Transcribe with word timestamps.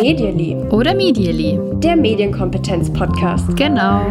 Medially. 0.00 0.56
Oder 0.70 0.94
Medially. 0.94 1.58
Der 1.80 1.96
Medienkompetenz-Podcast. 1.96 3.56
Genau. 3.56 4.06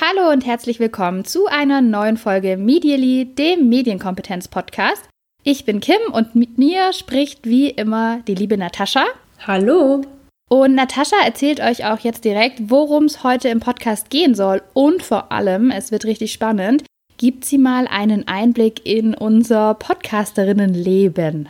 Hallo 0.00 0.30
und 0.32 0.46
herzlich 0.46 0.78
willkommen 0.78 1.24
zu 1.24 1.46
einer 1.46 1.80
neuen 1.82 2.16
Folge 2.16 2.56
Medially, 2.56 3.26
dem 3.34 3.68
Medienkompetenz-Podcast. 3.68 5.02
Ich 5.42 5.64
bin 5.64 5.80
Kim 5.80 6.00
und 6.12 6.34
mit 6.34 6.58
mir 6.58 6.92
spricht 6.92 7.46
wie 7.46 7.70
immer 7.70 8.20
die 8.26 8.34
liebe 8.34 8.56
Natascha. 8.56 9.04
Hallo. 9.46 10.02
Und 10.48 10.74
Natascha 10.74 11.16
erzählt 11.24 11.60
euch 11.60 11.84
auch 11.84 11.98
jetzt 12.00 12.24
direkt, 12.24 12.70
worum 12.70 13.04
es 13.04 13.24
heute 13.24 13.48
im 13.48 13.60
Podcast 13.60 14.10
gehen 14.10 14.34
soll. 14.34 14.62
Und 14.74 15.02
vor 15.02 15.32
allem, 15.32 15.70
es 15.70 15.92
wird 15.92 16.04
richtig 16.04 16.32
spannend, 16.32 16.84
gibt 17.16 17.44
sie 17.44 17.58
mal 17.58 17.86
einen 17.88 18.28
Einblick 18.28 18.86
in 18.86 19.14
unser 19.14 19.74
Podcasterinnenleben. 19.74 21.48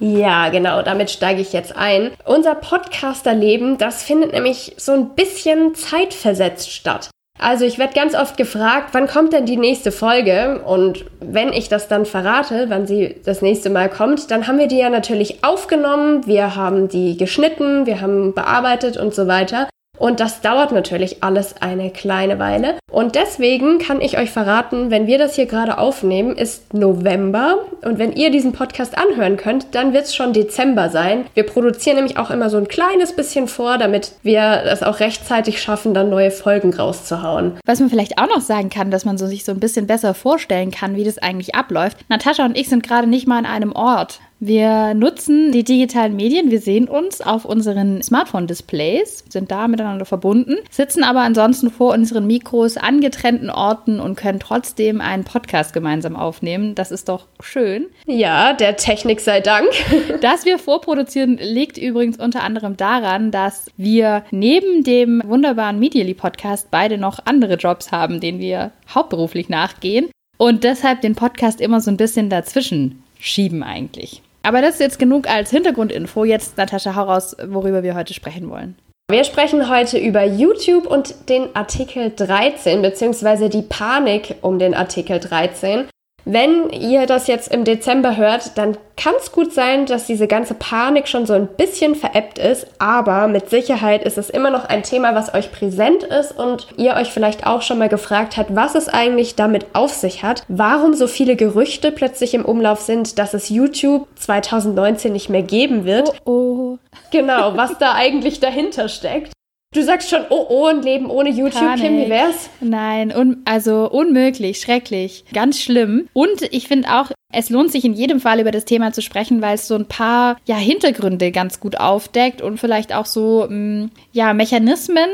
Ja, 0.00 0.48
genau, 0.48 0.82
damit 0.82 1.10
steige 1.10 1.40
ich 1.40 1.52
jetzt 1.52 1.76
ein. 1.76 2.10
Unser 2.24 2.56
Podcasterleben, 2.56 3.78
das 3.78 4.02
findet 4.02 4.32
nämlich 4.32 4.74
so 4.76 4.92
ein 4.92 5.14
bisschen 5.14 5.76
zeitversetzt 5.76 6.72
statt. 6.72 7.10
Also 7.38 7.64
ich 7.64 7.78
werde 7.78 7.94
ganz 7.94 8.14
oft 8.14 8.36
gefragt, 8.36 8.90
wann 8.92 9.06
kommt 9.06 9.32
denn 9.32 9.46
die 9.46 9.56
nächste 9.56 9.90
Folge? 9.90 10.62
Und 10.64 11.04
wenn 11.20 11.52
ich 11.52 11.68
das 11.68 11.88
dann 11.88 12.04
verrate, 12.04 12.66
wann 12.68 12.86
sie 12.86 13.16
das 13.24 13.42
nächste 13.42 13.70
Mal 13.70 13.88
kommt, 13.88 14.30
dann 14.30 14.46
haben 14.46 14.58
wir 14.58 14.68
die 14.68 14.78
ja 14.78 14.90
natürlich 14.90 15.42
aufgenommen, 15.44 16.26
wir 16.26 16.56
haben 16.56 16.88
die 16.88 17.16
geschnitten, 17.16 17.86
wir 17.86 18.00
haben 18.00 18.34
bearbeitet 18.34 18.96
und 18.96 19.14
so 19.14 19.26
weiter. 19.26 19.68
Und 19.98 20.20
das 20.20 20.40
dauert 20.40 20.72
natürlich 20.72 21.22
alles 21.22 21.60
eine 21.60 21.90
kleine 21.90 22.38
Weile. 22.38 22.74
Und 22.90 23.14
deswegen 23.14 23.78
kann 23.78 24.00
ich 24.00 24.18
euch 24.18 24.30
verraten, 24.30 24.90
wenn 24.90 25.06
wir 25.06 25.18
das 25.18 25.36
hier 25.36 25.46
gerade 25.46 25.78
aufnehmen, 25.78 26.36
ist 26.36 26.74
November. 26.74 27.58
Und 27.82 27.98
wenn 27.98 28.12
ihr 28.12 28.30
diesen 28.30 28.52
Podcast 28.52 28.98
anhören 28.98 29.36
könnt, 29.36 29.74
dann 29.74 29.92
wird 29.92 30.04
es 30.04 30.14
schon 30.14 30.32
Dezember 30.32 30.88
sein. 30.90 31.26
Wir 31.34 31.44
produzieren 31.44 31.96
nämlich 31.96 32.16
auch 32.16 32.30
immer 32.30 32.50
so 32.50 32.56
ein 32.56 32.68
kleines 32.68 33.14
bisschen 33.14 33.48
vor, 33.48 33.78
damit 33.78 34.12
wir 34.22 34.62
es 34.64 34.82
auch 34.82 35.00
rechtzeitig 35.00 35.62
schaffen, 35.62 35.94
dann 35.94 36.10
neue 36.10 36.30
Folgen 36.30 36.74
rauszuhauen. 36.74 37.58
Was 37.64 37.80
man 37.80 37.90
vielleicht 37.90 38.18
auch 38.18 38.28
noch 38.28 38.40
sagen 38.40 38.70
kann, 38.70 38.90
dass 38.90 39.04
man 39.04 39.18
so 39.18 39.26
sich 39.26 39.44
so 39.44 39.52
ein 39.52 39.60
bisschen 39.60 39.86
besser 39.86 40.14
vorstellen 40.14 40.70
kann, 40.70 40.96
wie 40.96 41.04
das 41.04 41.18
eigentlich 41.18 41.54
abläuft. 41.54 41.98
Natascha 42.08 42.44
und 42.44 42.58
ich 42.58 42.68
sind 42.68 42.82
gerade 42.82 43.06
nicht 43.06 43.26
mal 43.26 43.38
an 43.38 43.46
einem 43.46 43.72
Ort. 43.72 44.20
Wir 44.44 44.94
nutzen 44.94 45.52
die 45.52 45.62
digitalen 45.62 46.16
Medien. 46.16 46.50
Wir 46.50 46.60
sehen 46.60 46.88
uns 46.88 47.20
auf 47.20 47.44
unseren 47.44 48.02
Smartphone-Displays, 48.02 49.22
sind 49.28 49.52
da 49.52 49.68
miteinander 49.68 50.04
verbunden, 50.04 50.56
sitzen 50.68 51.04
aber 51.04 51.20
ansonsten 51.20 51.70
vor 51.70 51.94
unseren 51.94 52.26
Mikros 52.26 52.76
an 52.76 53.00
getrennten 53.00 53.50
Orten 53.50 54.00
und 54.00 54.16
können 54.16 54.40
trotzdem 54.40 55.00
einen 55.00 55.22
Podcast 55.22 55.72
gemeinsam 55.72 56.16
aufnehmen. 56.16 56.74
Das 56.74 56.90
ist 56.90 57.08
doch 57.08 57.28
schön. 57.38 57.86
Ja, 58.04 58.52
der 58.52 58.76
Technik 58.76 59.20
sei 59.20 59.40
Dank. 59.40 59.68
Dass 60.20 60.44
wir 60.44 60.58
vorproduzieren, 60.58 61.38
liegt 61.38 61.78
übrigens 61.78 62.18
unter 62.18 62.42
anderem 62.42 62.76
daran, 62.76 63.30
dass 63.30 63.66
wir 63.76 64.24
neben 64.32 64.82
dem 64.82 65.22
wunderbaren 65.24 65.78
Medially 65.78 66.14
Podcast 66.14 66.66
beide 66.72 66.98
noch 66.98 67.20
andere 67.26 67.54
Jobs 67.54 67.92
haben, 67.92 68.18
denen 68.18 68.40
wir 68.40 68.72
hauptberuflich 68.92 69.48
nachgehen 69.48 70.10
und 70.36 70.64
deshalb 70.64 71.00
den 71.00 71.14
Podcast 71.14 71.60
immer 71.60 71.80
so 71.80 71.92
ein 71.92 71.96
bisschen 71.96 72.28
dazwischen 72.28 73.04
schieben 73.20 73.62
eigentlich. 73.62 74.20
Aber 74.42 74.60
das 74.60 74.74
ist 74.74 74.80
jetzt 74.80 74.98
genug 74.98 75.28
als 75.28 75.50
Hintergrundinfo. 75.50 76.24
Jetzt, 76.24 76.56
Natascha, 76.56 76.96
hau 76.96 77.04
raus, 77.04 77.36
worüber 77.46 77.82
wir 77.82 77.94
heute 77.94 78.14
sprechen 78.14 78.50
wollen. 78.50 78.76
Wir 79.10 79.24
sprechen 79.24 79.68
heute 79.68 79.98
über 79.98 80.24
YouTube 80.24 80.86
und 80.86 81.28
den 81.28 81.54
Artikel 81.54 82.12
13, 82.14 82.82
beziehungsweise 82.82 83.48
die 83.50 83.62
Panik 83.62 84.36
um 84.40 84.58
den 84.58 84.74
Artikel 84.74 85.20
13. 85.20 85.88
Wenn 86.24 86.70
ihr 86.70 87.06
das 87.06 87.26
jetzt 87.26 87.52
im 87.52 87.64
Dezember 87.64 88.16
hört, 88.16 88.56
dann 88.56 88.76
kann 88.96 89.14
es 89.18 89.32
gut 89.32 89.52
sein, 89.52 89.86
dass 89.86 90.06
diese 90.06 90.28
ganze 90.28 90.54
Panik 90.54 91.08
schon 91.08 91.26
so 91.26 91.32
ein 91.32 91.48
bisschen 91.48 91.96
veräppt 91.96 92.38
ist, 92.38 92.66
aber 92.78 93.26
mit 93.26 93.50
Sicherheit 93.50 94.04
ist 94.04 94.18
es 94.18 94.30
immer 94.30 94.50
noch 94.50 94.64
ein 94.64 94.84
Thema, 94.84 95.14
was 95.14 95.34
euch 95.34 95.50
präsent 95.50 96.04
ist 96.04 96.38
und 96.38 96.68
ihr 96.76 96.94
euch 96.94 97.10
vielleicht 97.10 97.46
auch 97.46 97.62
schon 97.62 97.78
mal 97.78 97.88
gefragt 97.88 98.36
habt, 98.36 98.54
was 98.54 98.76
es 98.76 98.88
eigentlich 98.88 99.34
damit 99.34 99.66
auf 99.72 99.92
sich 99.92 100.22
hat, 100.22 100.44
warum 100.46 100.94
so 100.94 101.08
viele 101.08 101.34
Gerüchte 101.34 101.90
plötzlich 101.90 102.34
im 102.34 102.44
Umlauf 102.44 102.80
sind, 102.80 103.18
dass 103.18 103.34
es 103.34 103.48
YouTube 103.48 104.06
2019 104.16 105.12
nicht 105.12 105.28
mehr 105.28 105.42
geben 105.42 105.84
wird. 105.84 106.12
Oh, 106.24 106.30
oh. 106.30 106.78
Genau, 107.10 107.56
was 107.56 107.78
da 107.78 107.94
eigentlich 107.94 108.38
dahinter 108.38 108.88
steckt. 108.88 109.32
Du 109.72 109.82
sagst 109.82 110.10
schon, 110.10 110.20
oh, 110.28 110.46
oh, 110.50 110.66
ein 110.66 110.82
Leben 110.82 111.10
ohne 111.10 111.30
YouTube, 111.30 111.54
Panik. 111.54 111.84
Kim, 111.84 111.96
wie 111.96 112.10
wär's? 112.10 112.50
Nein, 112.60 113.10
un 113.10 113.38
also 113.46 113.90
unmöglich, 113.90 114.60
schrecklich, 114.60 115.24
ganz 115.32 115.60
schlimm. 115.60 116.08
Und 116.12 116.42
ich 116.50 116.68
finde 116.68 116.90
auch, 116.90 117.10
es 117.32 117.48
lohnt 117.48 117.72
sich 117.72 117.86
in 117.86 117.94
jedem 117.94 118.20
Fall 118.20 118.38
über 118.38 118.50
das 118.50 118.66
Thema 118.66 118.92
zu 118.92 119.00
sprechen, 119.00 119.40
weil 119.40 119.54
es 119.54 119.66
so 119.66 119.74
ein 119.74 119.86
paar 119.86 120.36
ja, 120.44 120.56
Hintergründe 120.56 121.32
ganz 121.32 121.58
gut 121.58 121.80
aufdeckt 121.80 122.42
und 122.42 122.58
vielleicht 122.58 122.94
auch 122.94 123.06
so 123.06 123.46
mh, 123.48 123.84
mm, 123.84 123.90
ja, 124.12 124.34
Mechanismen 124.34 125.08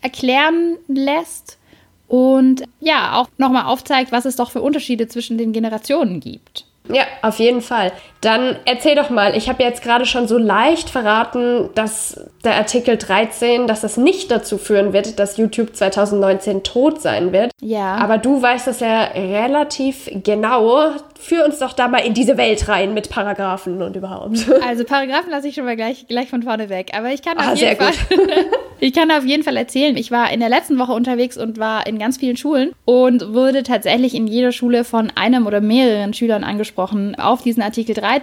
erklären 0.00 0.76
lässt 0.86 1.58
und 2.06 2.62
ja, 2.78 3.16
auch 3.16 3.28
nochmal 3.36 3.64
aufzeigt, 3.64 4.12
was 4.12 4.26
es 4.26 4.36
doch 4.36 4.52
für 4.52 4.62
Unterschiede 4.62 5.08
zwischen 5.08 5.38
den 5.38 5.52
Generationen 5.52 6.20
gibt. 6.20 6.66
Ja, 6.88 7.04
auf 7.22 7.38
jeden 7.38 7.62
Fall. 7.62 7.92
Dann 8.24 8.56
erzähl 8.64 8.94
doch 8.94 9.10
mal, 9.10 9.36
ich 9.36 9.50
habe 9.50 9.62
jetzt 9.62 9.82
gerade 9.82 10.06
schon 10.06 10.26
so 10.26 10.38
leicht 10.38 10.88
verraten, 10.88 11.68
dass 11.74 12.18
der 12.42 12.56
Artikel 12.56 12.96
13, 12.96 13.66
dass 13.66 13.82
das 13.82 13.98
nicht 13.98 14.30
dazu 14.30 14.56
führen 14.56 14.94
wird, 14.94 15.18
dass 15.18 15.36
YouTube 15.36 15.76
2019 15.76 16.62
tot 16.62 17.02
sein 17.02 17.32
wird. 17.32 17.50
Ja. 17.60 17.96
Aber 17.96 18.16
du 18.16 18.40
weißt 18.40 18.66
das 18.66 18.80
ja 18.80 19.02
relativ 19.14 20.08
genau. 20.22 20.92
Führ 21.20 21.44
uns 21.44 21.58
doch 21.58 21.74
da 21.74 21.88
mal 21.88 21.98
in 21.98 22.14
diese 22.14 22.36
Welt 22.38 22.66
rein 22.68 22.94
mit 22.94 23.10
Paragraphen 23.10 23.82
und 23.82 23.96
überhaupt. 23.96 24.38
Also 24.66 24.84
Paragraphen 24.84 25.30
lasse 25.30 25.48
ich 25.48 25.54
schon 25.54 25.64
mal 25.64 25.76
gleich, 25.76 26.06
gleich 26.08 26.30
von 26.30 26.42
vorne 26.42 26.68
weg. 26.68 26.92
Aber 26.96 27.10
ich 27.12 27.22
kann 27.22 27.36
auf 27.38 27.48
ah, 27.48 27.54
jeden 27.54 27.76
Fall. 27.76 27.92
ich 28.80 28.92
kann 28.92 29.10
auf 29.10 29.24
jeden 29.24 29.42
Fall 29.42 29.56
erzählen. 29.56 29.96
Ich 29.96 30.10
war 30.10 30.32
in 30.32 30.40
der 30.40 30.48
letzten 30.48 30.78
Woche 30.78 30.92
unterwegs 30.92 31.36
und 31.36 31.58
war 31.58 31.86
in 31.86 31.98
ganz 31.98 32.16
vielen 32.16 32.36
Schulen 32.36 32.72
und 32.84 33.34
wurde 33.34 33.62
tatsächlich 33.62 34.14
in 34.14 34.26
jeder 34.26 34.52
Schule 34.52 34.84
von 34.84 35.12
einem 35.14 35.46
oder 35.46 35.60
mehreren 35.60 36.14
Schülern 36.14 36.44
angesprochen 36.44 37.14
auf 37.16 37.42
diesen 37.42 37.62
Artikel 37.62 37.94
13, 37.94 38.13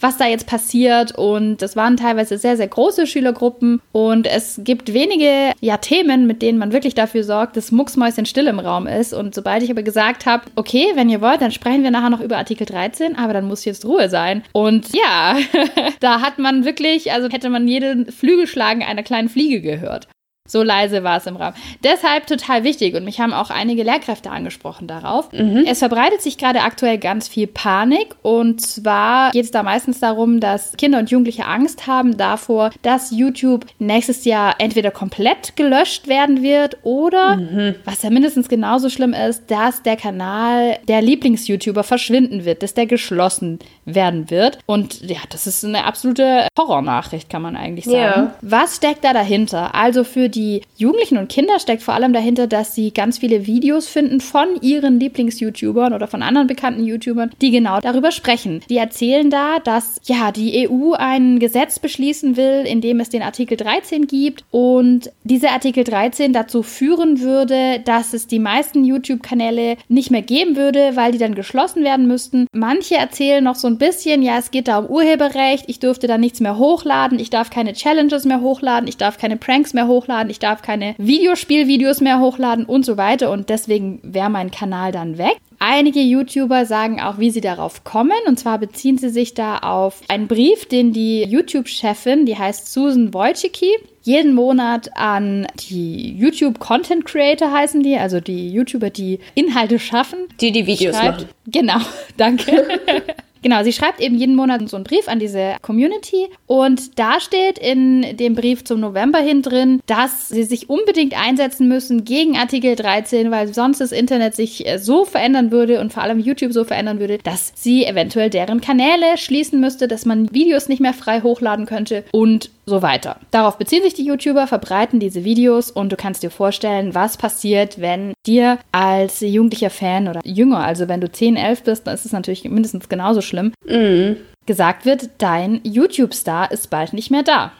was 0.00 0.16
da 0.16 0.26
jetzt 0.26 0.46
passiert. 0.46 1.12
Und 1.16 1.58
das 1.58 1.76
waren 1.76 1.96
teilweise 1.96 2.38
sehr, 2.38 2.56
sehr 2.56 2.68
große 2.68 3.06
Schülergruppen. 3.06 3.80
Und 3.92 4.26
es 4.26 4.60
gibt 4.64 4.92
wenige 4.92 5.52
ja, 5.60 5.76
Themen, 5.76 6.26
mit 6.26 6.42
denen 6.42 6.58
man 6.58 6.72
wirklich 6.72 6.94
dafür 6.94 7.24
sorgt, 7.24 7.56
dass 7.56 7.72
Mucksmäuschen 7.72 8.26
still 8.26 8.46
im 8.46 8.58
Raum 8.58 8.86
ist. 8.86 9.12
Und 9.12 9.34
sobald 9.34 9.62
ich 9.62 9.70
aber 9.70 9.82
gesagt 9.82 10.26
habe, 10.26 10.44
okay, 10.56 10.86
wenn 10.94 11.08
ihr 11.08 11.20
wollt, 11.20 11.40
dann 11.40 11.52
sprechen 11.52 11.82
wir 11.82 11.90
nachher 11.90 12.10
noch 12.10 12.20
über 12.20 12.36
Artikel 12.36 12.66
13, 12.66 13.16
aber 13.16 13.32
dann 13.32 13.46
muss 13.46 13.64
jetzt 13.64 13.84
Ruhe 13.84 14.08
sein. 14.08 14.42
Und 14.52 14.88
ja, 14.94 15.36
da 16.00 16.20
hat 16.20 16.38
man 16.38 16.64
wirklich, 16.64 17.12
also 17.12 17.28
hätte 17.28 17.50
man 17.50 17.68
jeden 17.68 18.10
Flügelschlagen 18.10 18.82
einer 18.82 19.02
kleinen 19.02 19.28
Fliege 19.28 19.60
gehört. 19.60 20.08
So 20.50 20.64
leise 20.64 21.04
war 21.04 21.18
es 21.18 21.26
im 21.26 21.36
Raum. 21.36 21.52
Deshalb 21.84 22.26
total 22.26 22.64
wichtig 22.64 22.96
und 22.96 23.04
mich 23.04 23.20
haben 23.20 23.32
auch 23.32 23.50
einige 23.50 23.84
Lehrkräfte 23.84 24.32
angesprochen 24.32 24.88
darauf. 24.88 25.32
Mhm. 25.32 25.64
Es 25.64 25.78
verbreitet 25.78 26.22
sich 26.22 26.38
gerade 26.38 26.62
aktuell 26.62 26.98
ganz 26.98 27.28
viel 27.28 27.46
Panik 27.46 28.16
und 28.22 28.60
zwar 28.60 29.30
geht 29.30 29.44
es 29.44 29.52
da 29.52 29.62
meistens 29.62 30.00
darum, 30.00 30.40
dass 30.40 30.72
Kinder 30.76 30.98
und 30.98 31.08
Jugendliche 31.08 31.46
Angst 31.46 31.86
haben 31.86 32.16
davor, 32.16 32.70
dass 32.82 33.12
YouTube 33.12 33.64
nächstes 33.78 34.24
Jahr 34.24 34.56
entweder 34.58 34.90
komplett 34.90 35.54
gelöscht 35.54 36.08
werden 36.08 36.42
wird 36.42 36.78
oder, 36.82 37.36
mhm. 37.36 37.76
was 37.84 38.02
ja 38.02 38.10
mindestens 38.10 38.48
genauso 38.48 38.88
schlimm 38.88 39.12
ist, 39.12 39.48
dass 39.52 39.84
der 39.84 39.96
Kanal 39.96 40.78
der 40.88 41.00
Lieblings-YouTuber 41.00 41.84
verschwinden 41.84 42.44
wird, 42.44 42.64
dass 42.64 42.74
der 42.74 42.86
geschlossen 42.86 43.60
werden 43.84 44.30
wird. 44.30 44.58
Und 44.66 45.00
ja, 45.02 45.18
das 45.30 45.46
ist 45.46 45.64
eine 45.64 45.84
absolute 45.84 46.48
Horrornachricht, 46.58 47.30
kann 47.30 47.42
man 47.42 47.54
eigentlich 47.54 47.84
sagen. 47.84 47.96
Ja. 47.96 48.34
Was 48.42 48.76
steckt 48.76 49.04
da 49.04 49.12
dahinter? 49.12 49.76
Also 49.76 50.02
für 50.02 50.28
die 50.28 50.39
die 50.40 50.62
Jugendlichen 50.76 51.18
und 51.18 51.28
Kinder 51.28 51.58
steckt 51.58 51.82
vor 51.82 51.92
allem 51.92 52.14
dahinter, 52.14 52.46
dass 52.46 52.74
sie 52.74 52.92
ganz 52.92 53.18
viele 53.18 53.46
Videos 53.46 53.88
finden 53.88 54.20
von 54.20 54.48
ihren 54.62 54.98
Lieblings-YouTubern 54.98 55.92
oder 55.92 56.08
von 56.08 56.22
anderen 56.22 56.46
bekannten 56.46 56.84
YouTubern, 56.84 57.30
die 57.42 57.50
genau 57.50 57.80
darüber 57.80 58.10
sprechen. 58.10 58.62
Die 58.70 58.78
erzählen 58.78 59.28
da, 59.28 59.58
dass 59.58 60.00
ja 60.04 60.32
die 60.32 60.66
EU 60.66 60.94
ein 60.94 61.38
Gesetz 61.38 61.78
beschließen 61.78 62.38
will, 62.38 62.64
in 62.66 62.80
dem 62.80 63.00
es 63.00 63.10
den 63.10 63.22
Artikel 63.22 63.58
13 63.58 64.06
gibt 64.06 64.44
und 64.50 65.12
dieser 65.24 65.50
Artikel 65.50 65.84
13 65.84 66.32
dazu 66.32 66.62
führen 66.62 67.20
würde, 67.20 67.80
dass 67.84 68.14
es 68.14 68.26
die 68.26 68.38
meisten 68.38 68.84
YouTube-Kanäle 68.84 69.76
nicht 69.88 70.10
mehr 70.10 70.22
geben 70.22 70.56
würde, 70.56 70.92
weil 70.94 71.12
die 71.12 71.18
dann 71.18 71.34
geschlossen 71.34 71.84
werden 71.84 72.06
müssten. 72.06 72.46
Manche 72.52 72.96
erzählen 72.96 73.44
noch 73.44 73.56
so 73.56 73.66
ein 73.66 73.76
bisschen, 73.76 74.22
ja, 74.22 74.38
es 74.38 74.50
geht 74.50 74.68
da 74.68 74.78
um 74.78 74.86
Urheberrecht, 74.86 75.64
ich 75.68 75.80
dürfte 75.80 76.06
da 76.06 76.16
nichts 76.16 76.40
mehr 76.40 76.56
hochladen, 76.56 77.18
ich 77.18 77.28
darf 77.28 77.50
keine 77.50 77.74
Challenges 77.74 78.24
mehr 78.24 78.40
hochladen, 78.40 78.88
ich 78.88 78.96
darf 78.96 79.18
keine 79.18 79.36
Pranks 79.36 79.74
mehr 79.74 79.86
hochladen, 79.86 80.29
ich 80.30 80.38
darf 80.38 80.62
keine 80.62 80.94
Videospielvideos 80.98 82.00
mehr 82.00 82.20
hochladen 82.20 82.64
und 82.64 82.84
so 82.84 82.96
weiter 82.96 83.30
und 83.30 83.48
deswegen 83.48 84.00
wäre 84.02 84.30
mein 84.30 84.50
Kanal 84.50 84.92
dann 84.92 85.18
weg. 85.18 85.36
Einige 85.58 86.00
YouTuber 86.00 86.64
sagen 86.64 87.02
auch, 87.02 87.18
wie 87.18 87.30
sie 87.30 87.42
darauf 87.42 87.84
kommen. 87.84 88.16
Und 88.26 88.38
zwar 88.38 88.58
beziehen 88.58 88.96
sie 88.96 89.10
sich 89.10 89.34
da 89.34 89.58
auf 89.58 90.00
einen 90.08 90.26
Brief, 90.26 90.64
den 90.64 90.94
die 90.94 91.22
YouTube-Chefin, 91.24 92.24
die 92.24 92.38
heißt 92.38 92.72
Susan 92.72 93.12
Wojcicki, 93.12 93.70
jeden 94.02 94.34
Monat 94.34 94.96
an 94.96 95.46
die 95.68 96.16
YouTube 96.16 96.58
Content 96.58 97.04
Creator 97.04 97.52
heißen 97.52 97.82
die, 97.82 97.96
also 97.96 98.20
die 98.20 98.50
YouTuber, 98.50 98.88
die 98.88 99.18
Inhalte 99.34 99.78
schaffen. 99.78 100.20
Die 100.40 100.52
die 100.52 100.66
Videos 100.66 100.96
schreibt, 100.96 101.20
machen. 101.20 101.28
Genau, 101.46 101.78
danke. 102.16 102.80
Genau, 103.42 103.62
sie 103.62 103.72
schreibt 103.72 104.00
eben 104.00 104.16
jeden 104.16 104.36
Monat 104.36 104.68
so 104.68 104.76
einen 104.76 104.84
Brief 104.84 105.08
an 105.08 105.18
diese 105.18 105.56
Community 105.62 106.28
und 106.46 106.98
da 106.98 107.20
steht 107.20 107.58
in 107.58 108.16
dem 108.16 108.34
Brief 108.34 108.64
zum 108.64 108.80
November 108.80 109.18
hin 109.18 109.42
drin, 109.42 109.80
dass 109.86 110.28
sie 110.28 110.44
sich 110.44 110.68
unbedingt 110.68 111.18
einsetzen 111.18 111.68
müssen 111.68 112.04
gegen 112.04 112.36
Artikel 112.36 112.76
13, 112.76 113.30
weil 113.30 113.52
sonst 113.54 113.80
das 113.80 113.92
Internet 113.92 114.34
sich 114.34 114.66
äh, 114.66 114.78
so 114.78 115.04
verändern 115.04 115.50
würde 115.50 115.80
und 115.80 115.92
vor 115.92 116.02
allem 116.02 116.18
YouTube 116.18 116.52
so 116.52 116.64
verändern 116.64 117.00
würde, 117.00 117.18
dass 117.18 117.52
sie 117.54 117.84
eventuell 117.84 118.30
deren 118.30 118.60
Kanäle 118.60 119.16
schließen 119.16 119.60
müsste, 119.60 119.88
dass 119.88 120.04
man 120.04 120.32
Videos 120.32 120.68
nicht 120.68 120.80
mehr 120.80 120.94
frei 120.94 121.22
hochladen 121.22 121.66
könnte 121.66 122.04
und 122.12 122.50
so 122.66 122.82
weiter. 122.82 123.16
Darauf 123.30 123.58
beziehen 123.58 123.82
sich 123.82 123.94
die 123.94 124.04
YouTuber, 124.04 124.46
verbreiten 124.46 125.00
diese 125.00 125.24
Videos 125.24 125.70
und 125.70 125.92
du 125.92 125.96
kannst 125.96 126.22
dir 126.22 126.30
vorstellen, 126.30 126.94
was 126.94 127.16
passiert, 127.16 127.80
wenn 127.80 128.14
dir 128.26 128.58
als 128.72 129.20
jugendlicher 129.20 129.70
Fan 129.70 130.08
oder 130.08 130.20
jünger, 130.24 130.60
also 130.60 130.88
wenn 130.88 131.00
du 131.00 131.10
10, 131.10 131.36
11 131.36 131.64
bist, 131.64 131.86
dann 131.86 131.94
ist 131.94 132.06
es 132.06 132.12
natürlich 132.12 132.44
mindestens 132.44 132.88
genauso 132.88 133.20
schlimm, 133.20 133.29
mhm. 133.32 134.16
gesagt 134.46 134.84
wird, 134.84 135.10
dein 135.18 135.60
YouTube-Star 135.64 136.50
ist 136.50 136.70
bald 136.70 136.92
nicht 136.92 137.10
mehr 137.10 137.22
da. 137.22 137.52